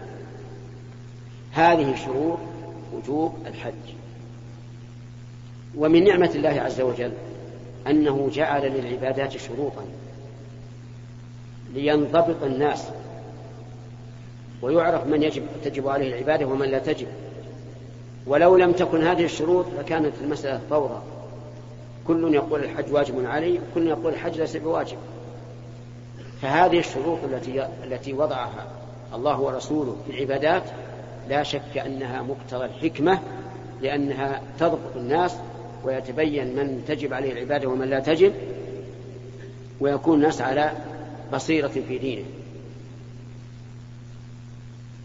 هذه 1.52 1.96
شروط 2.06 2.40
وجوب 2.94 3.36
الحج. 3.46 3.94
ومن 5.78 6.04
نعمة 6.04 6.32
الله 6.36 6.62
عز 6.62 6.82
وجل 6.82 7.12
أنه 7.88 8.30
جعل 8.34 8.62
للعبادات 8.62 9.38
شروطا 9.38 9.86
لينضبط 11.74 12.44
الناس 12.44 12.88
ويعرف 14.62 15.08
من 15.08 15.24
يجب 15.24 15.44
تجب 15.64 15.88
عليه 15.88 16.14
العبادة 16.14 16.46
ومن 16.46 16.68
لا 16.68 16.80
تجب. 16.80 17.08
ولو 18.28 18.58
لم 18.58 18.72
تكن 18.72 19.04
هذه 19.04 19.26
الشروط 19.26 19.66
لكانت 19.80 20.14
المسألة 20.22 20.62
فوضى. 20.70 21.02
كل 22.08 22.34
يقول 22.34 22.64
الحج 22.64 22.94
واجب 22.94 23.26
علي 23.26 23.60
وكل 23.60 23.88
يقول 23.88 24.14
الحج 24.14 24.40
ليس 24.40 24.58
بواجب. 24.58 24.98
فهذه 26.42 26.80
الشروط 26.80 27.20
التي 27.24 27.68
التي 27.84 28.14
وضعها 28.14 28.68
الله 29.14 29.40
ورسوله 29.40 29.96
في 30.08 30.14
العبادات 30.14 30.64
لا 31.30 31.44
شك 31.44 31.78
أنها 31.86 32.22
مقتضى 32.22 32.66
الحكمة 32.66 33.20
لأنها 33.82 34.42
تضبط 34.60 34.96
الناس 34.96 35.36
ويتبين 35.84 36.56
من 36.56 36.84
تجب 36.88 37.14
عليه 37.14 37.32
العبادة 37.32 37.70
ومن 37.70 37.90
لا 37.90 38.00
تجب 38.00 38.34
ويكون 39.80 40.18
الناس 40.18 40.42
على 40.42 40.72
بصيرة 41.34 41.68
في 41.68 41.98
دينه. 41.98 42.26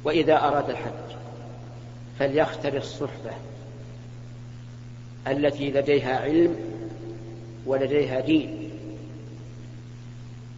وإذا 0.05 0.37
أراد 0.37 0.71
الحج 0.71 1.17
فليختر 2.19 2.77
الصحبة 2.77 3.31
التي 5.27 5.71
لديها 5.71 6.17
علم 6.17 6.57
ولديها 7.67 8.21
دين. 8.21 8.71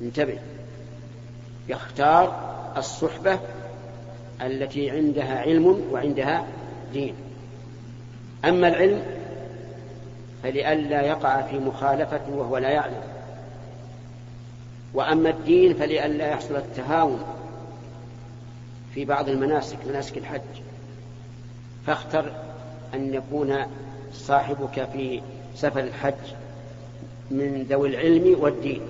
انتبه. 0.02 0.38
يختار 1.68 2.48
الصحبة 2.76 3.40
التي 4.42 4.90
عندها 4.90 5.38
علم 5.38 5.84
وعندها 5.90 6.46
دين. 6.92 7.14
أما 8.44 8.68
العلم 8.68 9.17
فلئلا 10.42 11.02
يقع 11.02 11.42
في 11.42 11.58
مخالفة 11.58 12.20
وهو 12.30 12.58
لا 12.58 12.70
يعلم. 12.70 13.02
وأما 14.94 15.30
الدين 15.30 15.74
فلئلا 15.74 16.28
يحصل 16.28 16.56
التهاون 16.56 17.20
في 18.94 19.04
بعض 19.04 19.28
المناسك 19.28 19.78
مناسك 19.86 20.18
الحج. 20.18 20.40
فاختر 21.86 22.32
أن 22.94 23.14
يكون 23.14 23.56
صاحبك 24.12 24.88
في 24.92 25.20
سفر 25.54 25.80
الحج 25.80 26.14
من 27.30 27.66
ذوي 27.70 27.88
العلم 27.88 28.36
والدين. 28.40 28.80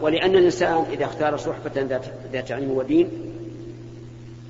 ولأن 0.00 0.36
الإنسان 0.36 0.84
إذا 0.92 1.04
اختار 1.04 1.36
صحبة 1.36 2.02
ذات, 2.32 2.52
علم 2.52 2.70
ودين 2.70 3.08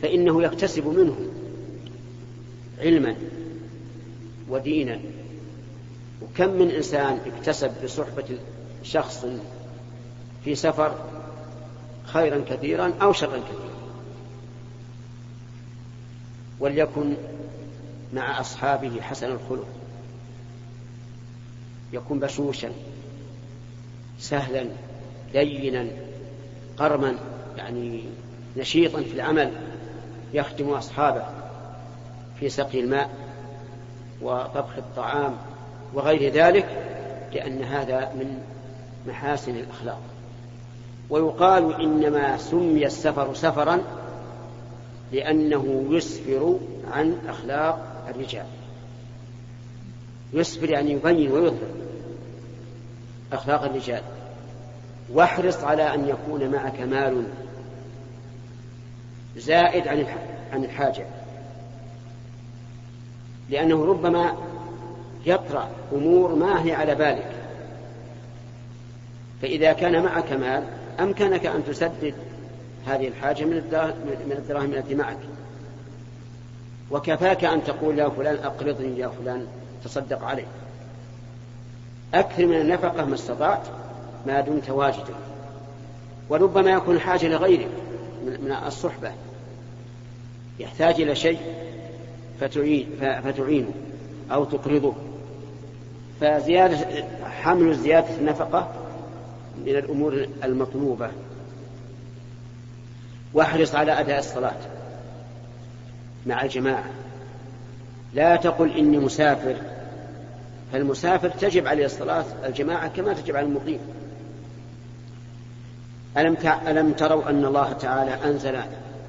فإنه 0.03 0.43
يكتسب 0.43 0.87
منه 0.87 1.17
علما. 2.81 3.17
ودينا. 4.51 5.01
وكم 6.23 6.51
من 6.51 6.71
إنسان 6.71 7.19
اكتسب 7.27 7.73
بصحبة 7.85 8.39
شخص 8.83 9.27
في 10.45 10.55
سفر 10.55 10.95
خيرا 12.05 12.45
كثيرا 12.49 12.93
أو 13.03 13.13
شرا 13.13 13.39
كثيرا. 13.39 13.71
وليكن 16.61 17.15
مع 18.15 18.41
أصحابه 18.41 19.01
حسن 19.01 19.33
الخلق. 19.33 19.69
يكون 21.93 22.19
بشوشا 22.19 22.71
سهلا 24.19 24.67
لينا 25.35 25.87
قرما 26.77 27.15
يعني 27.57 28.05
نشيطا 28.57 29.03
في 29.03 29.13
العمل. 29.13 29.53
يخدم 30.35 30.69
أصحابه 30.69 31.25
في 32.41 32.49
سقي 32.49 32.81
الماء. 32.81 33.11
وطبخ 34.23 34.77
الطعام 34.79 35.37
وغير 35.95 36.33
ذلك 36.33 36.67
لأن 37.33 37.63
هذا 37.63 38.13
من 38.15 38.43
محاسن 39.09 39.57
الأخلاق. 39.57 40.01
ويقال 41.11 41.83
إنما 41.83 42.37
سمي 42.37 42.87
السفر 42.87 43.35
سفرا 43.35 43.81
لأنه 45.13 45.85
يسفر 45.91 46.59
عن 46.93 47.19
أخلاق 47.29 48.05
الرجال. 48.09 48.47
يسفر 50.33 50.71
يعني 50.71 50.93
يبين 50.93 51.33
ويظهر 51.33 51.71
أخلاق 53.33 53.63
الرجال. 53.63 54.03
واحرص 55.13 55.65
على 55.65 55.95
أن 55.95 56.09
يكون 56.09 56.49
معك 56.49 56.81
مال 56.81 57.25
زائد 59.37 59.89
عن 60.53 60.65
الحاجة. 60.65 61.07
لأنه 63.51 63.85
ربما 63.85 64.35
يطرأ 65.27 65.69
أمور 65.93 66.35
ما 66.35 66.65
هي 66.65 66.73
على 66.73 66.95
بالك. 66.95 67.31
فإذا 69.43 69.73
كان 69.73 70.03
معك 70.03 70.33
مال 70.33 70.65
أمكنك 71.01 71.47
أن 71.47 71.65
تسدد 71.65 72.15
هذه 72.87 73.09
الحاجة 73.09 73.45
من 73.45 74.35
الدراهم 74.39 74.73
التي 74.73 74.95
معك. 74.95 75.19
وكفاك 76.91 77.45
أن 77.45 77.65
تقول 77.65 77.99
يا 77.99 78.09
فلان 78.09 78.37
أقرضني 78.45 78.99
يا 78.99 79.09
فلان 79.09 79.47
تصدق 79.85 80.25
علي. 80.25 80.45
أكثر 82.15 82.47
من 82.47 82.61
النفقة 82.61 83.05
ما 83.05 83.15
استطعت 83.15 83.63
ما 84.27 84.41
دمت 84.41 84.71
واجدا. 84.71 85.15
وربما 86.29 86.71
يكون 86.71 87.01
حاجة 87.01 87.27
لغيرك 87.27 87.71
من 88.23 88.57
الصحبة. 88.67 89.13
يحتاج 90.59 91.01
إلى 91.01 91.15
شيء 91.15 91.41
فتعين 92.41 92.87
فتعينه 93.25 93.71
أو 94.33 94.45
تقرضه. 94.45 94.95
فزيادة 96.21 97.05
حمل 97.25 97.75
زيادة 97.75 98.15
النفقة 98.19 98.73
من 99.67 99.69
الأمور 99.77 100.27
المطلوبة. 100.45 101.11
واحرص 103.35 103.75
على 103.75 104.01
أداء 104.01 104.19
الصلاة 104.19 104.57
مع 106.27 106.43
الجماعة. 106.43 106.91
لا 108.15 108.37
تقل 108.37 108.77
إني 108.77 108.99
مسافر. 108.99 109.57
فالمسافر 110.73 111.29
تجب 111.29 111.67
عليه 111.67 111.85
الصلاة 111.85 112.25
الجماعة 112.45 112.89
كما 112.89 113.13
تجب 113.13 113.37
على 113.37 113.47
المقيم. 113.47 113.81
ألم 116.17 116.37
ألم 116.67 116.93
تروا 116.93 117.31
أن 117.31 117.45
الله 117.45 117.73
تعالى 117.73 118.31
أنزل 118.31 118.61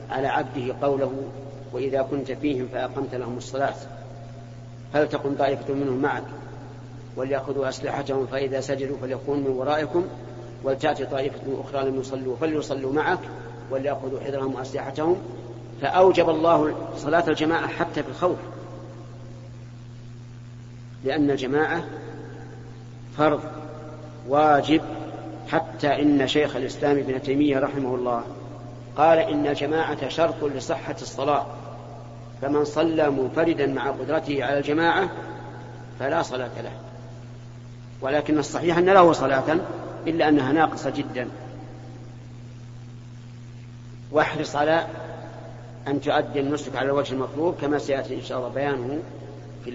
على 0.09 0.27
عبده 0.27 0.75
قوله 0.81 1.13
وإذا 1.73 2.01
كنت 2.01 2.31
فيهم 2.31 2.67
فأقمت 2.73 3.15
لهم 3.15 3.37
الصلاة. 3.37 3.75
فلتقم 4.93 5.35
طائفة 5.35 5.73
منهم 5.73 6.01
معك 6.01 6.23
وليأخذوا 7.15 7.69
أسلحتهم 7.69 8.27
فإذا 8.27 8.61
سجدوا 8.61 8.97
فليكونوا 9.01 9.49
من 9.49 9.57
ورائكم 9.57 10.05
ولتأتي 10.63 11.05
طائفة 11.05 11.39
أخرى 11.63 11.89
لم 11.89 11.99
يصلوا 11.99 12.35
فليصلوا 12.35 12.93
معك 12.93 13.19
وليأخذوا 13.71 14.19
حذرهم 14.19 14.55
وأسلحتهم. 14.55 15.17
فأوجب 15.81 16.29
الله 16.29 16.75
صلاة 16.97 17.23
الجماعة 17.27 17.67
حتى 17.67 18.03
في 18.03 18.09
الخوف. 18.09 18.37
لأن 21.03 21.31
الجماعة 21.31 21.83
فرض 23.17 23.41
واجب 24.27 24.81
حتى 25.47 26.01
إن 26.01 26.27
شيخ 26.27 26.55
الإسلام 26.55 26.97
ابن 26.97 27.21
تيمية 27.21 27.59
رحمه 27.59 27.95
الله 27.95 28.23
قال 28.97 29.19
إن 29.19 29.47
الجماعة 29.47 30.09
شرط 30.09 30.43
لصحة 30.43 30.95
الصلاة. 31.01 31.45
فمن 32.41 32.65
صلى 32.65 33.09
منفردا 33.09 33.67
مع 33.67 33.91
قدرته 33.91 34.43
على 34.43 34.57
الجماعة 34.57 35.09
فلا 35.99 36.21
صلاة 36.21 36.61
له. 36.61 36.71
ولكن 38.01 38.37
الصحيح 38.37 38.77
أن 38.77 38.85
له 38.85 39.13
صلاة 39.13 39.57
إلا 40.07 40.29
أنها 40.29 40.51
ناقصة 40.51 40.89
جدا. 40.89 41.27
واحرص 44.11 44.55
على 44.55 44.87
أن 45.87 46.01
تؤدي 46.01 46.39
النسك 46.39 46.75
على 46.75 46.85
الوجه 46.85 47.13
المطلوب 47.13 47.55
كما 47.61 47.77
سيأتي 47.77 48.15
إن 48.15 48.23
شاء 48.23 48.37
الله 48.37 48.49
بيانه 48.49 48.99
في 49.63 49.69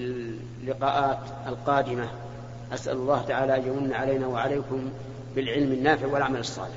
اللقاءات 0.62 1.18
القادمة. 1.46 2.08
أسأل 2.72 2.96
الله 2.96 3.22
تعالى 3.22 3.56
أن 3.56 3.66
يمن 3.66 3.92
علينا 3.92 4.26
وعليكم 4.26 4.90
بالعلم 5.36 5.72
النافع 5.72 6.06
والعمل 6.06 6.40
الصالح. 6.40 6.76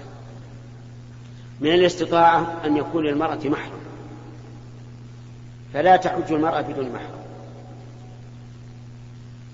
من 1.60 1.74
الاستطاعة 1.74 2.56
أن 2.66 2.78
يكون 2.78 3.04
للمرأة 3.04 3.40
محرم. 3.46 3.79
فلا 5.74 5.98
تحج 5.98 6.32
المرأة 6.32 6.62
بدون 6.62 6.90
محرم. 6.90 7.20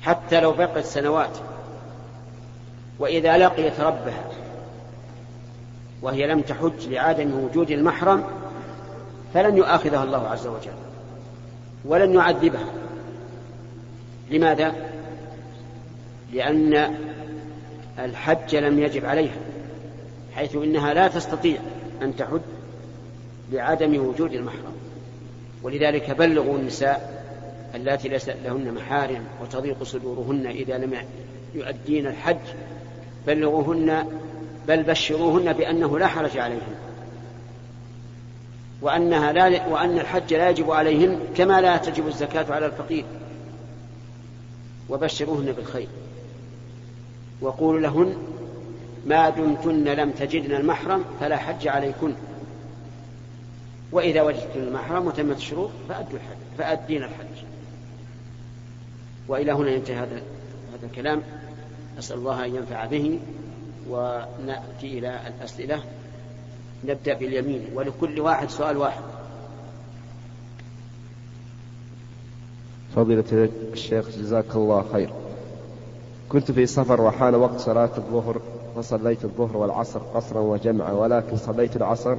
حتى 0.02 0.40
لو 0.40 0.52
بقت 0.52 0.86
سنوات 0.86 1.38
وإذا 3.00 3.38
لقيت 3.38 3.80
ربها 3.80 4.24
وهي 6.02 6.28
لم 6.28 6.42
تحج 6.42 6.88
لعدم 6.88 7.40
وجود 7.40 7.72
المحرم 7.72 8.24
فلن 9.34 9.58
يؤاخذها 9.58 10.04
الله 10.04 10.28
عز 10.28 10.48
وجل 10.48 10.72
ولن 11.86 12.14
يعذبها. 12.14 12.68
لماذا؟ 14.32 14.76
لأن 16.34 16.96
الحج 18.00 18.56
لم 18.56 18.80
يجب 18.80 19.06
عليها 19.06 19.38
حيث 20.36 20.56
إنها 20.56 20.94
لا 20.94 21.08
تستطيع 21.08 21.58
أن 22.02 22.16
تحج 22.16 22.42
لعدم 23.52 24.08
وجود 24.08 24.34
المحرم. 24.34 24.76
ولذلك 25.66 26.12
بلغوا 26.12 26.58
النساء 26.58 27.24
اللاتي 27.76 28.10
ليس 28.10 28.30
لهن 28.30 28.74
محارم 28.74 29.24
وتضيق 29.42 29.84
صدورهن 29.84 30.46
إذا 30.48 30.78
لم 30.78 30.98
يؤدين 31.56 32.08
الحج 32.08 32.38
بلغوهن 33.28 34.06
بل 34.68 34.84
بشروهن 34.84 35.54
بأنه 35.54 36.00
لا 36.00 36.08
حرج 36.08 36.38
عليهن. 36.38 36.76
وأنها 38.82 39.32
لا 39.32 39.68
وأن 39.68 40.00
الحج 40.00 40.34
لا 40.34 40.50
يجب 40.50 40.72
عليهن 40.72 41.20
كما 41.38 41.62
لا 41.62 41.78
تجب 41.78 42.08
الزكاة 42.08 42.54
على 42.54 42.66
الفقير. 42.66 43.06
وبشروهن 44.90 45.52
بالخير. 45.52 45.88
وقولوا 47.42 47.82
لهن 47.82 48.16
ما 49.06 49.30
دمتن 49.30 49.84
لم 49.84 50.12
تجدن 50.12 50.56
المحرم 50.56 51.04
فلا 51.20 51.38
حج 51.38 51.68
عليكن. 51.68 52.14
وإذا 53.96 54.22
وجدتن 54.22 54.60
المحرم 54.60 55.08
وتمت 55.08 55.38
الشروط 55.38 55.70
فأدوا 55.90 56.14
الحج 56.14 56.38
فأدين 56.58 57.04
الحج. 57.04 57.46
وإلى 59.28 59.52
هنا 59.52 59.70
ينتهي 59.70 59.96
هذا 59.96 60.16
هذا 60.74 60.86
الكلام. 60.86 61.22
أسأل 62.00 62.18
الله 62.18 62.46
أن 62.46 62.56
ينفع 62.56 62.86
به 62.86 63.20
ونأتي 63.90 65.00
إلى 65.00 65.20
الأسئلة. 65.28 65.84
نبدأ 66.86 67.14
باليمين. 67.14 67.66
ولكل 67.74 68.20
واحد 68.20 68.50
سؤال 68.50 68.78
واحد. 68.78 69.04
فضيلة 72.96 73.50
الشيخ 73.74 74.10
جزاك 74.10 74.56
الله 74.56 74.86
خير. 74.94 75.10
كنت 76.30 76.52
في 76.52 76.66
سفر 76.66 77.02
وحان 77.02 77.36
وقت 77.36 77.60
صلاة 77.60 77.92
الظهر 77.98 78.42
فصليت 78.76 79.24
الظهر 79.24 79.58
والعصر 79.58 80.00
قصرا 80.00 80.40
وجمعا 80.40 80.92
ولكن 80.92 81.38
صليت 81.38 81.76
العصر 81.76 82.18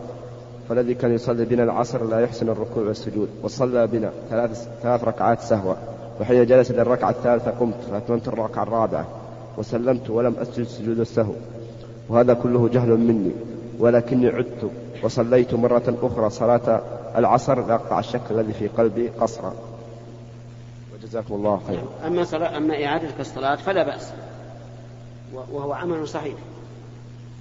فالذي 0.68 0.94
كان 0.94 1.14
يصلي 1.14 1.44
بنا 1.44 1.62
العصر 1.62 2.04
لا 2.04 2.20
يحسن 2.20 2.48
الركوع 2.48 2.82
والسجود. 2.82 3.28
وصلى 3.42 3.86
بنا 3.86 4.10
ثلاث, 4.30 4.68
ثلاث 4.82 5.04
ركعات 5.04 5.40
سهوة. 5.40 5.76
وحين 6.20 6.46
جلس 6.46 6.70
للركعة 6.70 7.10
الثالثة 7.10 7.50
قمت 7.50 7.74
فأتممت 7.90 8.28
الركعة 8.28 8.62
الرابعة. 8.62 9.06
وسلمت 9.58 10.10
ولم 10.10 10.36
أسجد 10.42 10.66
سجود 10.66 11.00
السهو. 11.00 11.32
وهذا 12.08 12.34
كله 12.34 12.68
جهل 12.68 12.88
مني 12.88 13.32
ولكني 13.78 14.28
عدت. 14.28 14.70
وصليت 15.02 15.54
مرة 15.54 15.94
أخرى 16.02 16.30
صلاة 16.30 16.80
العصر 17.16 17.66
لأقطع 17.66 17.98
الشك 17.98 18.22
الذي 18.30 18.52
في 18.52 18.68
قلبي 18.68 19.08
قصرا. 19.08 19.54
وجزاكم 20.94 21.34
الله 21.34 21.60
خيرا. 21.68 21.84
أما, 22.06 22.24
صلاة 22.24 22.56
أما 22.56 22.84
إعادتك 22.84 23.20
الصلاة 23.20 23.56
فلا 23.56 23.82
بأس. 23.82 24.12
وهو 25.52 25.72
عمل 25.72 26.08
صحيح. 26.08 26.34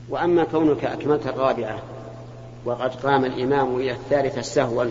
وأما 0.10 0.44
كونك 0.44 0.86
أكملت 0.86 1.28
الرابعة 1.28 1.80
وقد 2.66 2.96
قام 2.96 3.26
الإمام 3.26 3.76
إلى 3.76 3.92
الثالثة 3.92 4.42
سهوا 4.42 4.86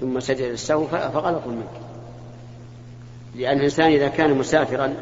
ثم 0.00 0.20
سجد 0.20 0.40
السهو 0.40 0.86
فغلط 0.86 1.46
منك 1.46 1.82
لأن 3.34 3.58
الإنسان 3.58 3.92
إذا 3.92 4.08
كان 4.08 4.34
مسافرا 4.38 4.94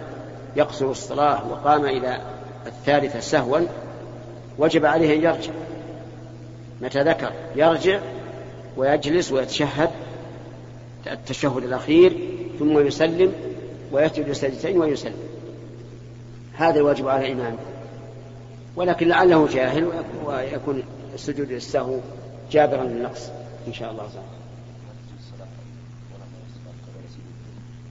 يقصر 0.56 0.90
الصلاة 0.90 1.50
وقام 1.50 1.84
إلى 1.84 2.20
الثالثة 2.66 3.20
سهوا 3.20 3.60
وجب 4.58 4.86
عليه 4.86 5.16
أن 5.16 5.22
يرجع. 5.22 5.52
متى 6.82 7.02
ذكر؟ 7.02 7.32
يرجع 7.56 8.00
ويجلس 8.76 9.32
ويتشهد 9.32 9.90
التشهد 11.06 11.64
الأخير 11.64 12.16
ثم 12.58 12.86
يسلم 12.86 13.32
ويسجد 13.92 14.32
سجدتين 14.32 14.78
ويسلم. 14.78 15.14
هذا 16.54 16.76
الواجب 16.76 17.08
على 17.08 17.26
الإمام. 17.26 17.56
ولكن 18.76 19.08
لعله 19.08 19.48
جاهل 19.52 19.88
ويكون 20.24 20.82
السجود 21.14 21.52
للسهو 21.52 21.98
جابرا 22.50 22.84
للنقص 22.84 23.30
إن 23.68 23.72
شاء 23.72 23.90
الله 23.90 24.02
تعالى 24.02 24.40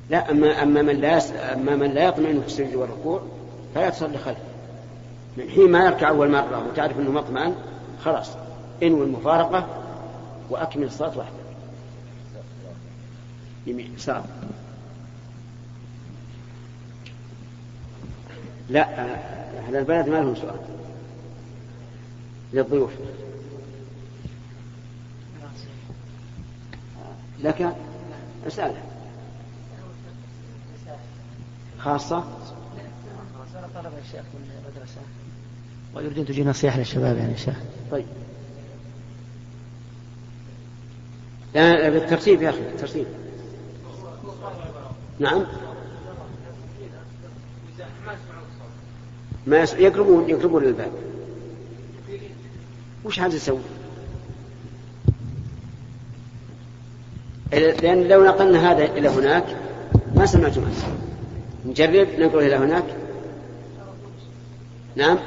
لا 0.09 0.31
أما 0.31 0.63
أما 0.63 0.81
من 0.81 0.95
لا 0.95 1.53
أما 1.53 1.75
من 1.75 1.91
لا 1.91 2.03
يطمئن 2.03 2.41
في 2.41 2.47
السجود 2.47 2.75
والركوع 2.75 3.21
فلا 3.75 3.89
تصلي 3.89 4.17
خلفه. 4.17 4.41
من 5.37 5.49
حين 5.49 5.71
ما 5.71 5.85
يركع 5.85 6.09
أول 6.09 6.31
مرة 6.31 6.67
وتعرف 6.67 6.99
أنه 6.99 7.11
مطمئن 7.11 7.55
خلاص 8.03 8.29
انوي 8.83 9.05
المفارقة 9.05 9.67
وأكمل 10.49 10.83
الصلاة 10.83 11.17
وحدك 11.17 11.33
يمين 13.67 13.93
يسار. 13.95 14.23
لا 18.69 18.99
أهل 19.59 19.75
البلد 19.75 20.09
ما 20.09 20.15
لهم 20.15 20.35
سؤال. 20.35 20.59
للضيوف. 22.53 22.91
لك 27.43 27.75
أسأل. 28.47 28.73
خاصة؟ 31.79 32.23
طلب 33.75 33.93
الشيخ 34.05 34.23
من 34.33 34.51
المدرسة 34.57 35.01
ويريد 35.95 36.19
أن 36.19 36.25
تجي 36.25 36.43
نصيحة 36.43 36.79
للشباب 36.79 37.17
يعني 37.17 37.37
شيخ. 37.37 37.55
طيب. 37.91 38.05
لا 41.55 41.89
بالترتيب 41.89 42.41
يا 42.41 42.49
أخي 42.49 42.61
بالترتيب. 42.61 43.05
نعم. 45.19 45.43
ما 49.47 49.57
يقربون 49.57 50.29
يقربون 50.29 50.63
للباب. 50.63 51.08
وش 53.05 53.19
هذا 53.19 53.35
يسوي؟ 53.35 53.59
لأن 57.51 58.07
لو 58.07 58.25
نقلنا 58.25 58.71
هذا 58.71 58.85
إلى 58.85 59.09
هناك 59.09 59.45
ما 60.15 60.25
سمعتم 60.25 60.63
أنت 60.63 60.77
نجرب 61.65 62.07
ننقل 62.19 62.39
إلى 62.39 62.55
هناك؟ 62.55 62.83
نعم؟ 64.95 65.19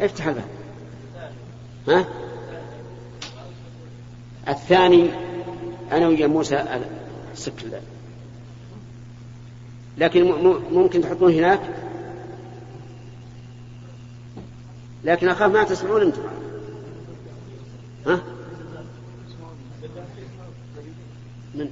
افتح 0.00 0.26
الباب. 0.26 0.44
ها؟ 1.88 2.04
الثاني 4.48 5.10
أنا 5.92 6.08
ويا 6.08 6.26
موسى 6.26 6.64
سك 7.34 7.52
لكن 9.98 10.24
ممكن 10.72 11.00
تحطون 11.00 11.32
هناك؟ 11.32 11.60
لكن 15.04 15.28
أخاف 15.28 15.52
ما 15.52 15.64
تسمعون 15.64 16.02
أنتم. 16.02 16.22
ها؟ 18.06 18.20
من؟ 21.54 21.68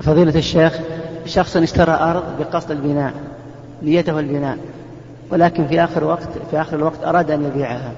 فضيلة 0.00 0.38
الشيخ 0.38 0.80
شخص 1.26 1.56
اشترى 1.56 1.92
أرض 1.92 2.38
بقصد 2.38 2.70
البناء 2.70 3.14
نيته 3.82 4.18
البناء 4.18 4.58
ولكن 5.30 5.66
في 5.66 5.84
آخر 5.84 6.04
وقت 6.04 6.28
في 6.50 6.60
آخر 6.60 6.76
الوقت 6.76 7.04
أراد 7.04 7.30
أن 7.30 7.44
يبيعها. 7.44 7.92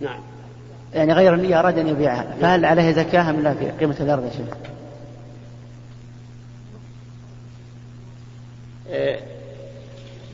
نعم. 0.00 0.20
يعني 0.94 1.12
غير 1.12 1.34
النية 1.34 1.58
أراد 1.58 1.78
أن 1.78 1.88
يبيعها. 1.88 2.36
فهل 2.40 2.64
عليه 2.64 2.92
زكاة 2.92 3.30
أم 3.30 3.40
لا 3.40 3.54
في 3.54 3.70
قيمة 3.70 3.96
الأرض 4.00 4.24
يا 4.24 4.30
شيخ؟ 4.30 4.56
آه، 8.90 9.18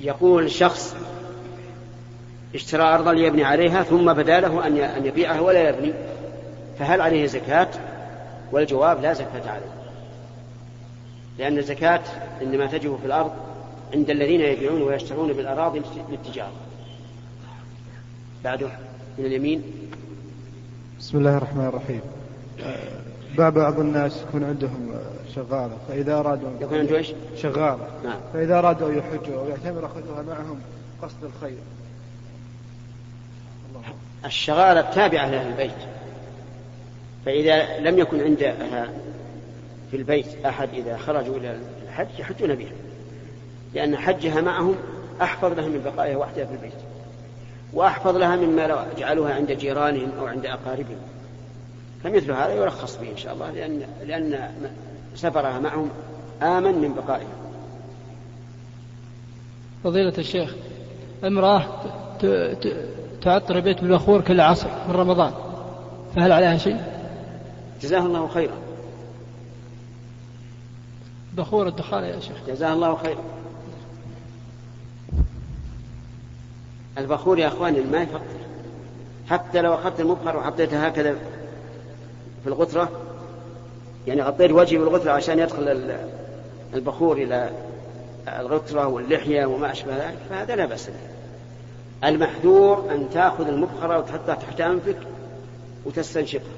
يقول 0.00 0.50
شخص 0.50 0.94
اشترى 2.54 2.82
أرضا 2.82 3.12
ليبني 3.12 3.44
عليها 3.44 3.82
ثم 3.82 4.12
بدا 4.12 4.40
له 4.40 4.66
أن 4.66 5.06
يبيعها 5.06 5.40
ولا 5.40 5.68
يبني. 5.68 5.92
فهل 6.78 7.00
عليه 7.00 7.26
زكاة؟ 7.26 7.68
والجواب 8.52 9.02
لا 9.02 9.12
زكاة 9.12 9.50
عليه. 9.50 9.74
لأن 11.38 11.58
الزكاة 11.58 12.00
إنما 12.42 12.66
تجب 12.66 12.98
في 13.00 13.06
الأرض 13.06 13.32
عند 13.94 14.10
الذين 14.10 14.40
يبيعون 14.40 14.82
ويشترون 14.82 15.32
بالأراضي 15.32 15.82
للتجارة 16.10 16.52
بعده 18.44 18.68
من 19.18 19.24
اليمين. 19.24 19.62
بسم 20.98 21.18
الله 21.18 21.36
الرحمن 21.36 21.66
الرحيم. 21.66 22.00
بعض 23.38 23.80
الناس 23.80 24.22
يكون 24.28 24.44
عندهم 24.44 24.94
شغالة 25.34 25.76
فإذا 25.88 26.18
أرادوا 26.18 26.48
يكون 26.60 26.78
عنده 26.78 26.96
إيش؟ 26.96 27.12
شغالة. 27.36 27.86
نعم. 28.04 28.20
فإذا 28.32 28.58
أرادوا 28.58 28.88
أن 28.88 28.98
يحجوا 28.98 29.40
أو 29.40 29.48
يعتمر 29.48 29.86
أخذوها 29.86 30.22
معهم 30.22 30.60
قصد 31.02 31.24
الخير. 31.24 31.58
الشغالة 34.24 34.80
تابعة 34.80 35.30
لأهل 35.30 35.46
البيت. 35.46 35.88
فإذا 37.26 37.78
لم 37.78 37.98
يكن 37.98 38.20
عندها 38.20 38.88
في 39.90 39.96
البيت 39.96 40.26
أحد 40.46 40.68
إذا 40.74 40.96
خرجوا 40.96 41.36
إلى 41.36 41.58
الحج 41.88 42.06
يحجون 42.18 42.54
بها. 42.54 42.72
لأن 43.74 43.96
حجها 43.96 44.40
معهم 44.40 44.76
أحفظ 45.22 45.52
لها 45.52 45.68
من 45.68 45.82
بقائها 45.84 46.16
وحدها 46.16 46.44
في 46.44 46.52
البيت. 46.52 46.80
وأحفظ 47.72 48.16
لها 48.16 48.36
مما 48.36 48.66
لو 48.66 48.78
جعلوها 48.98 49.34
عند 49.34 49.52
جيرانهم 49.52 50.10
أو 50.18 50.26
عند 50.26 50.46
أقاربهم. 50.46 50.98
فمثل 52.04 52.32
هذا 52.32 52.54
يرخص 52.54 52.96
به 52.96 53.10
إن 53.10 53.16
شاء 53.16 53.34
الله 53.34 53.50
لأن, 53.50 53.82
لأن 54.06 54.50
سفرها 55.14 55.58
معهم 55.58 55.90
آمن 56.42 56.74
من 56.78 56.94
بقائها. 56.94 57.44
فضيلة 59.84 60.14
الشيخ 60.18 60.54
امرأة 61.24 61.66
تعطر 63.24 63.56
البيت 63.56 63.80
بالبخور 63.80 64.20
كل 64.20 64.40
عصر 64.40 64.68
من 64.88 64.94
رمضان. 64.94 65.32
فهل 66.16 66.32
عليها 66.32 66.56
شيء؟ 66.56 66.80
جزاه 67.82 68.06
الله 68.06 68.28
خيرا. 68.28 68.54
بخور 71.36 71.68
الدخان 71.68 72.04
يا 72.04 72.20
شيخ. 72.20 72.36
جزاه 72.48 72.72
الله 72.72 72.96
خيرا. 72.96 73.22
البخور 76.98 77.38
يا 77.38 77.48
أخواني 77.48 77.80
ما 77.80 78.02
يفكر 78.02 78.20
حتى 79.30 79.60
لو 79.60 79.74
أخذت 79.74 80.00
المبخر 80.00 80.36
وحطيته 80.36 80.86
هكذا 80.86 81.12
في 82.42 82.46
الغتره 82.46 82.88
يعني 84.06 84.22
غطيت 84.22 84.52
وجهي 84.52 84.78
بالغتره 84.78 85.12
عشان 85.12 85.38
يدخل 85.38 85.94
البخور 86.74 87.16
إلى 87.16 87.50
الغتره 88.28 88.86
واللحية 88.86 89.46
وما 89.46 89.72
أشبه 89.72 89.96
ذلك 89.96 90.18
فهذا 90.30 90.56
لا 90.56 90.66
بأس 90.66 90.86
به. 90.86 91.13
المحذور 92.04 92.94
أن 92.94 93.10
تأخذ 93.10 93.48
المبخرة 93.48 93.98
وتحطها 93.98 94.34
تحت 94.34 94.60
أنفك 94.60 94.98
وتستنشقها. 95.84 96.54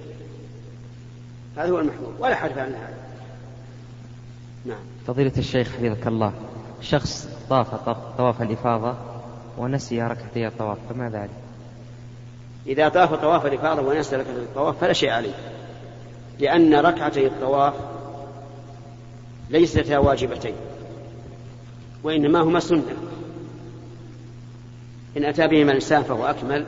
هذا 1.57 1.70
هو 1.70 1.79
المحذور 1.79 2.14
ولا 2.18 2.35
حرف 2.35 2.59
عن 2.59 2.75
هذا. 2.75 2.96
نعم. 4.64 4.85
فضيلة 5.07 5.33
الشيخ 5.38 5.68
حفظك 5.68 6.07
الله. 6.07 6.33
شخص 6.81 7.29
طاف 7.51 7.75
طواف 8.18 8.42
الإفاضة 8.42 8.94
ونسي 9.59 10.03
ركعتي 10.03 10.46
الطواف 10.46 10.79
فماذا 10.88 11.18
عليه؟ 11.18 11.31
إذا 12.66 12.88
طاف 12.88 13.14
طواف 13.14 13.46
الإفاضة 13.46 13.83
ونسي 13.83 14.16
ركعتي 14.16 14.38
الطواف 14.38 14.79
فلا 14.81 14.92
شيء 14.92 15.11
عليه 15.11 15.35
لأن 16.40 16.75
ركعتي 16.75 17.27
الطواف 17.27 17.75
ليستا 19.51 19.99
واجبتين 19.99 20.55
وإنما 22.03 22.40
هما 22.40 22.61
سنة. 22.61 22.83
إن 25.16 25.24
أتى 25.24 25.46
بهما 25.46 25.70
الإنسان 25.70 26.02
فهو 26.02 26.26
أكمل 26.26 26.66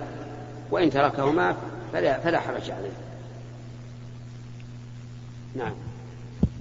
وإن 0.71 0.91
تركهما 0.91 1.57
فلا, 1.93 2.21
فلا 2.21 2.41
حرج 2.41 2.71
عليه. 2.71 2.91
نعم. 5.57 5.73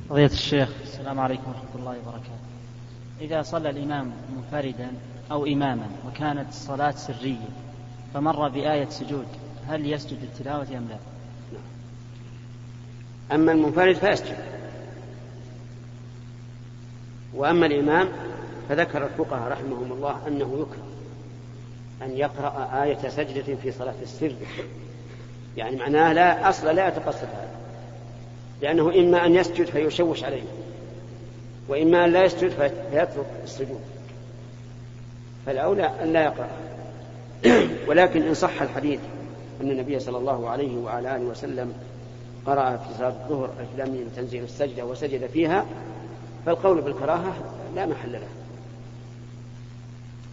قضية 0.10 0.26
الشيخ 0.26 0.70
السلام 0.84 1.20
عليكم 1.20 1.44
ورحمة 1.48 1.76
الله 1.76 1.92
وبركاته. 1.92 2.38
إذا 3.22 3.42
صلى 3.42 3.70
الإمام 3.70 4.12
منفردا 4.36 4.92
أو 5.32 5.46
إماما 5.46 5.88
وكانت 6.08 6.50
الصلاة 6.50 6.92
سرية 6.92 7.48
فمر 8.14 8.50
بآية 8.50 8.90
سجود 8.90 9.28
هل 9.68 9.94
يسجد 9.94 10.18
التلاوة 10.24 10.68
أم 10.78 10.88
لا؟ 10.90 10.98
أما 13.36 13.52
المنفرد 13.52 13.96
فيسجد. 13.96 14.38
وأما 17.34 17.66
الإمام 17.66 18.08
فذكر 18.70 19.06
الفقهاء 19.06 19.52
رحمهم 19.52 19.92
الله 19.92 20.28
أنه 20.28 20.60
يكره. 20.60 20.97
أن 22.02 22.18
يقرأ 22.18 22.84
آية 22.84 23.10
سجدة 23.10 23.56
في 23.56 23.72
صلاة 23.72 23.96
السر. 24.02 24.34
يعني 25.58 25.76
معناه 25.76 26.14
لا 26.14 26.50
أصلا 26.50 26.74
لا 26.74 26.88
يتقصد 26.88 27.24
هذا. 27.24 27.56
لأنه 28.62 28.90
إما 28.90 29.26
أن 29.26 29.36
يسجد 29.36 29.66
فيشوش 29.66 30.24
عليه 30.24 30.44
وإما 31.68 32.06
أن 32.06 32.12
لا 32.12 32.24
يسجد 32.24 32.50
فيترك 32.50 33.26
السجود. 33.44 33.82
فالأولى 35.46 35.92
أن 36.04 36.14
لا 36.14 36.24
يقرأ. 36.24 36.50
ولكن 37.88 38.22
إن 38.22 38.34
صح 38.34 38.62
الحديث 38.62 39.00
أن 39.62 39.72
النبي 39.72 40.00
صلى 40.00 40.18
الله 40.18 40.50
عليه 40.50 40.78
وعلى 40.78 41.16
آله 41.16 41.26
وسلم 41.26 41.74
قرأ 42.46 42.78
في 42.78 42.98
صلاة 42.98 43.10
الظهر 43.10 43.50
ألف 43.60 44.16
تنزيل 44.16 44.44
السجدة 44.44 44.86
وسجد 44.86 45.28
فيها 45.28 45.66
فالقول 46.46 46.82
بالكراهة 46.82 47.34
لا 47.76 47.86
محل 47.86 48.12
له. 48.12 48.28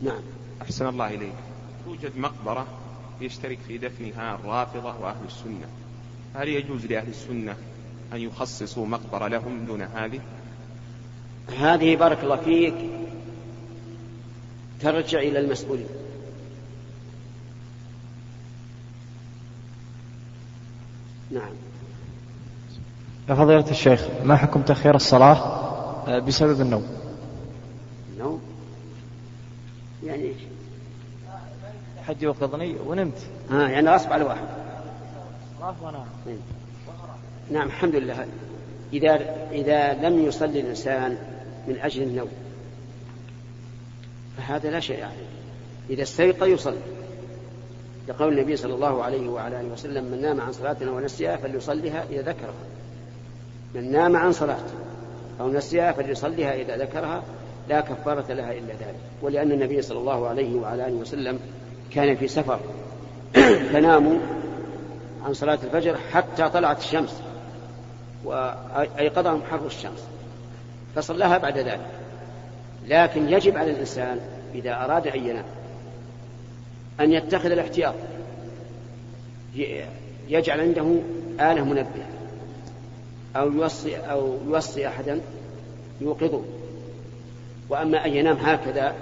نعم. 0.03 0.22
أحسن 0.62 0.87
الله 0.87 1.07
إليك. 1.07 1.53
توجد 1.84 2.18
مقبرة 2.18 2.66
يشترك 3.20 3.58
في 3.68 3.78
دفنها 3.78 4.34
الرافضة 4.34 5.00
وأهل 5.00 5.24
السنة. 5.26 5.66
هل 6.34 6.48
يجوز 6.48 6.86
لأهل 6.86 7.08
السنة 7.08 7.56
أن 8.12 8.20
يخصصوا 8.20 8.86
مقبرة 8.86 9.28
لهم 9.28 9.64
دون 9.66 9.82
هذه؟ 9.82 10.20
هذه 11.58 11.96
بارك 11.96 12.24
الله 12.24 12.36
فيك 12.36 12.74
ترجع 14.80 15.18
إلى 15.18 15.38
المسؤولين 15.38 15.86
نعم. 21.30 21.52
يا 23.28 23.34
فضيلة 23.34 23.70
الشيخ 23.70 24.06
ما 24.24 24.36
حكم 24.36 24.62
تأخير 24.62 24.94
الصلاة 24.94 26.18
بسبب 26.18 26.60
النوم؟ 26.60 26.86
النوم 28.12 28.40
يعني 30.04 30.32
إيش؟ 32.08 32.16
حد 32.16 32.22
يوقظني 32.22 32.76
ونمت. 32.86 33.18
آه 33.52 33.68
يعني 33.68 33.90
غصب 33.90 34.12
على 34.12 34.24
واحد. 34.24 34.46
ونام 35.82 36.06
نعم. 37.50 37.66
الحمد 37.66 37.96
لله. 37.96 38.26
إذا 38.92 39.14
إذا 39.52 39.92
لم 40.08 40.26
يصلي 40.26 40.60
الإنسان 40.60 41.16
من 41.68 41.78
أجل 41.78 42.02
النوم 42.02 42.28
فهذا 44.36 44.70
لا 44.70 44.80
شيء 44.80 45.04
عليه. 45.04 45.26
إذا 45.90 46.02
استيقظ 46.02 46.46
يصلي. 46.46 46.76
لقول 48.08 48.38
النبي 48.38 48.56
صلى 48.56 48.74
الله 48.74 49.02
عليه 49.02 49.28
وعلى 49.28 49.60
آله 49.60 49.68
وسلم 49.68 50.04
من 50.04 50.22
نام 50.22 50.40
عن 50.40 50.52
صلاتنا 50.52 50.90
ونسيها 50.90 51.36
فليصليها 51.36 52.04
إذا 52.10 52.22
ذكرها. 52.22 52.64
من 53.74 53.92
نام 53.92 54.16
عن 54.16 54.32
صلاة 54.32 54.64
أو 55.40 55.48
نسيها 55.52 55.92
فليصليها 55.92 56.54
إذا 56.54 56.76
ذكرها 56.76 57.22
لا 57.68 57.80
كفارة 57.80 58.32
لها 58.32 58.52
إلا 58.52 58.72
ذلك. 58.72 58.98
ولأن 59.22 59.52
النبي 59.52 59.82
صلى 59.82 59.98
الله 59.98 60.28
عليه 60.28 60.60
وعلى 60.60 60.86
آله 60.86 60.94
وسلم 60.96 61.38
كان 61.90 62.16
في 62.16 62.28
سفر 62.28 62.60
فناموا 63.72 64.18
عن 65.24 65.34
صلاة 65.34 65.58
الفجر 65.64 65.96
حتى 66.12 66.48
طلعت 66.48 66.78
الشمس 66.78 67.22
وأيقظهم 68.24 69.42
حر 69.50 69.66
الشمس 69.66 70.04
فصلاها 70.94 71.38
بعد 71.38 71.58
ذلك. 71.58 71.86
لكن 72.88 73.28
يجب 73.28 73.56
على 73.56 73.70
الإنسان 73.70 74.20
إذا 74.54 74.74
أراد 74.74 75.06
أن 75.06 75.26
ينام 75.26 75.44
أن 77.00 77.12
يتخذ 77.12 77.50
الاحتياط 77.50 77.94
يجعل 80.28 80.60
عنده 80.60 80.96
آلة 81.40 81.64
منبهة 81.64 82.08
أو 83.36 83.52
يوصي 83.52 83.96
أو 83.96 84.38
يوصي 84.46 84.88
أحدا 84.88 85.20
يوقظه. 86.00 86.42
وأما 87.68 88.06
أن 88.06 88.16
ينام 88.16 88.36
هكذا 88.36 88.94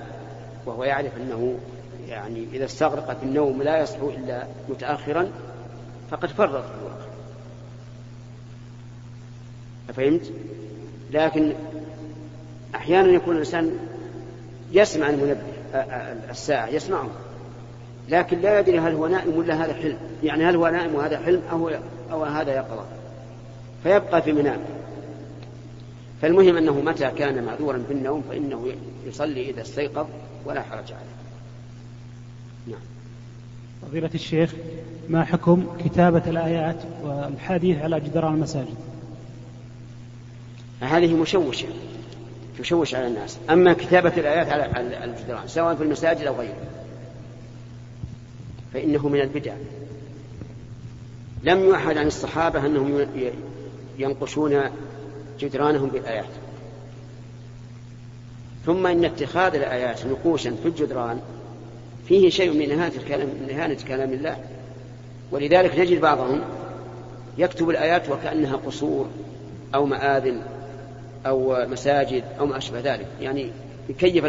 وهو 0.66 0.84
يعرف 0.84 1.16
أنه 1.16 1.58
يعني 2.08 2.46
إذا 2.52 2.64
استغرق 2.64 3.18
في 3.18 3.26
النوم 3.26 3.62
لا 3.62 3.82
يصحو 3.82 4.10
إلا 4.10 4.46
متأخرا 4.68 5.28
فقد 6.10 6.28
فرط 6.28 6.64
في 6.64 6.70
الوقت. 6.80 7.02
أفهمت؟ 9.90 10.32
لكن 11.10 11.52
أحيانا 12.74 13.08
يكون 13.08 13.34
الإنسان 13.34 13.78
يسمع 14.72 15.10
المنبه 15.10 15.40
الساعة 16.30 16.68
يسمعه. 16.68 17.10
لكن 18.08 18.40
لا 18.40 18.58
يدري 18.58 18.78
هل 18.78 18.94
هو 18.94 19.06
نائم 19.06 19.36
ولا 19.36 19.64
هذا 19.64 19.74
حلم. 19.74 19.98
يعني 20.22 20.44
هل 20.44 20.56
هو 20.56 20.68
نائم 20.68 20.94
وهذا 20.94 21.18
حلم 21.18 21.42
أو, 21.50 21.70
أو 22.12 22.24
هذا 22.24 22.54
يقظة. 22.54 22.84
فيبقى 23.82 24.22
في 24.22 24.32
منامه 24.32 24.66
فالمهم 26.22 26.56
أنه 26.56 26.80
متى 26.80 27.10
كان 27.10 27.44
معذورا 27.44 27.84
بالنوم 27.88 28.22
فإنه 28.30 28.66
يصلي 29.06 29.50
إذا 29.50 29.62
استيقظ 29.62 30.06
ولا 30.44 30.62
حرج 30.62 30.92
عليه. 30.92 31.21
فضيلة 33.88 34.10
الشيخ 34.14 34.54
ما 35.08 35.24
حكم 35.24 35.66
كتابة 35.84 36.22
الآيات 36.26 36.76
والحديث 37.02 37.78
على 37.78 38.00
جدران 38.00 38.34
المساجد؟ 38.34 38.74
هذه 40.80 41.14
مشوشة 41.14 41.68
تشوش 42.58 42.94
على 42.94 43.06
الناس. 43.06 43.38
أما 43.50 43.72
كتابة 43.72 44.12
الآيات 44.16 44.48
على 44.48 45.04
الجدران 45.04 45.48
سواء 45.48 45.74
في 45.74 45.82
المساجد 45.82 46.26
أو 46.26 46.36
غيرها 46.36 46.54
فإنه 48.74 49.08
من 49.08 49.20
البدع. 49.20 49.54
لم 51.42 51.60
يوحد 51.60 51.96
عن 51.96 52.06
الصحابة 52.06 52.66
أنهم 52.66 53.06
ينقشون 53.98 54.60
جدرانهم 55.40 55.88
بالآيات. 55.88 56.24
ثم 58.66 58.86
إن 58.86 59.04
اتخاذ 59.04 59.54
الآيات 59.54 60.06
نقوشا 60.06 60.54
في 60.62 60.68
الجدران 60.68 61.20
فيه 62.08 62.30
شيء 62.30 62.52
من 62.52 62.70
إهانة 62.70 62.94
الكلام 62.96 63.28
من 63.28 63.50
إهانة 63.50 63.78
كلام 63.88 64.12
الله. 64.12 64.36
ولذلك 65.30 65.78
نجد 65.78 66.00
بعضهم 66.00 66.40
يكتب 67.38 67.70
الآيات 67.70 68.08
وكأنها 68.08 68.56
قصور 68.56 69.06
أو 69.74 69.86
مآذن 69.86 70.42
أو 71.26 71.66
مساجد 71.66 72.24
أو 72.40 72.46
ما 72.46 72.56
أشبه 72.56 72.80
ذلك. 72.80 73.06
يعني 73.20 73.50
يكيف 73.88 74.24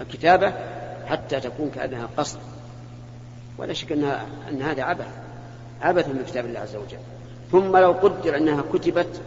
الكتابة 0.00 0.52
حتى 1.06 1.40
تكون 1.40 1.70
كأنها 1.74 2.08
قصد. 2.16 2.38
ولا 3.58 3.72
شك 3.72 3.92
أنها 3.92 4.26
أن 4.50 4.62
هذا 4.62 4.82
عبث. 4.82 5.08
عبث 5.82 6.08
من 6.08 6.24
كتاب 6.26 6.46
الله 6.46 6.60
عز 6.60 6.76
وجل. 6.76 6.98
ثم 7.52 7.76
لو 7.76 7.92
قدر 7.92 8.36
أنها 8.36 8.64
كتبت 8.72 9.20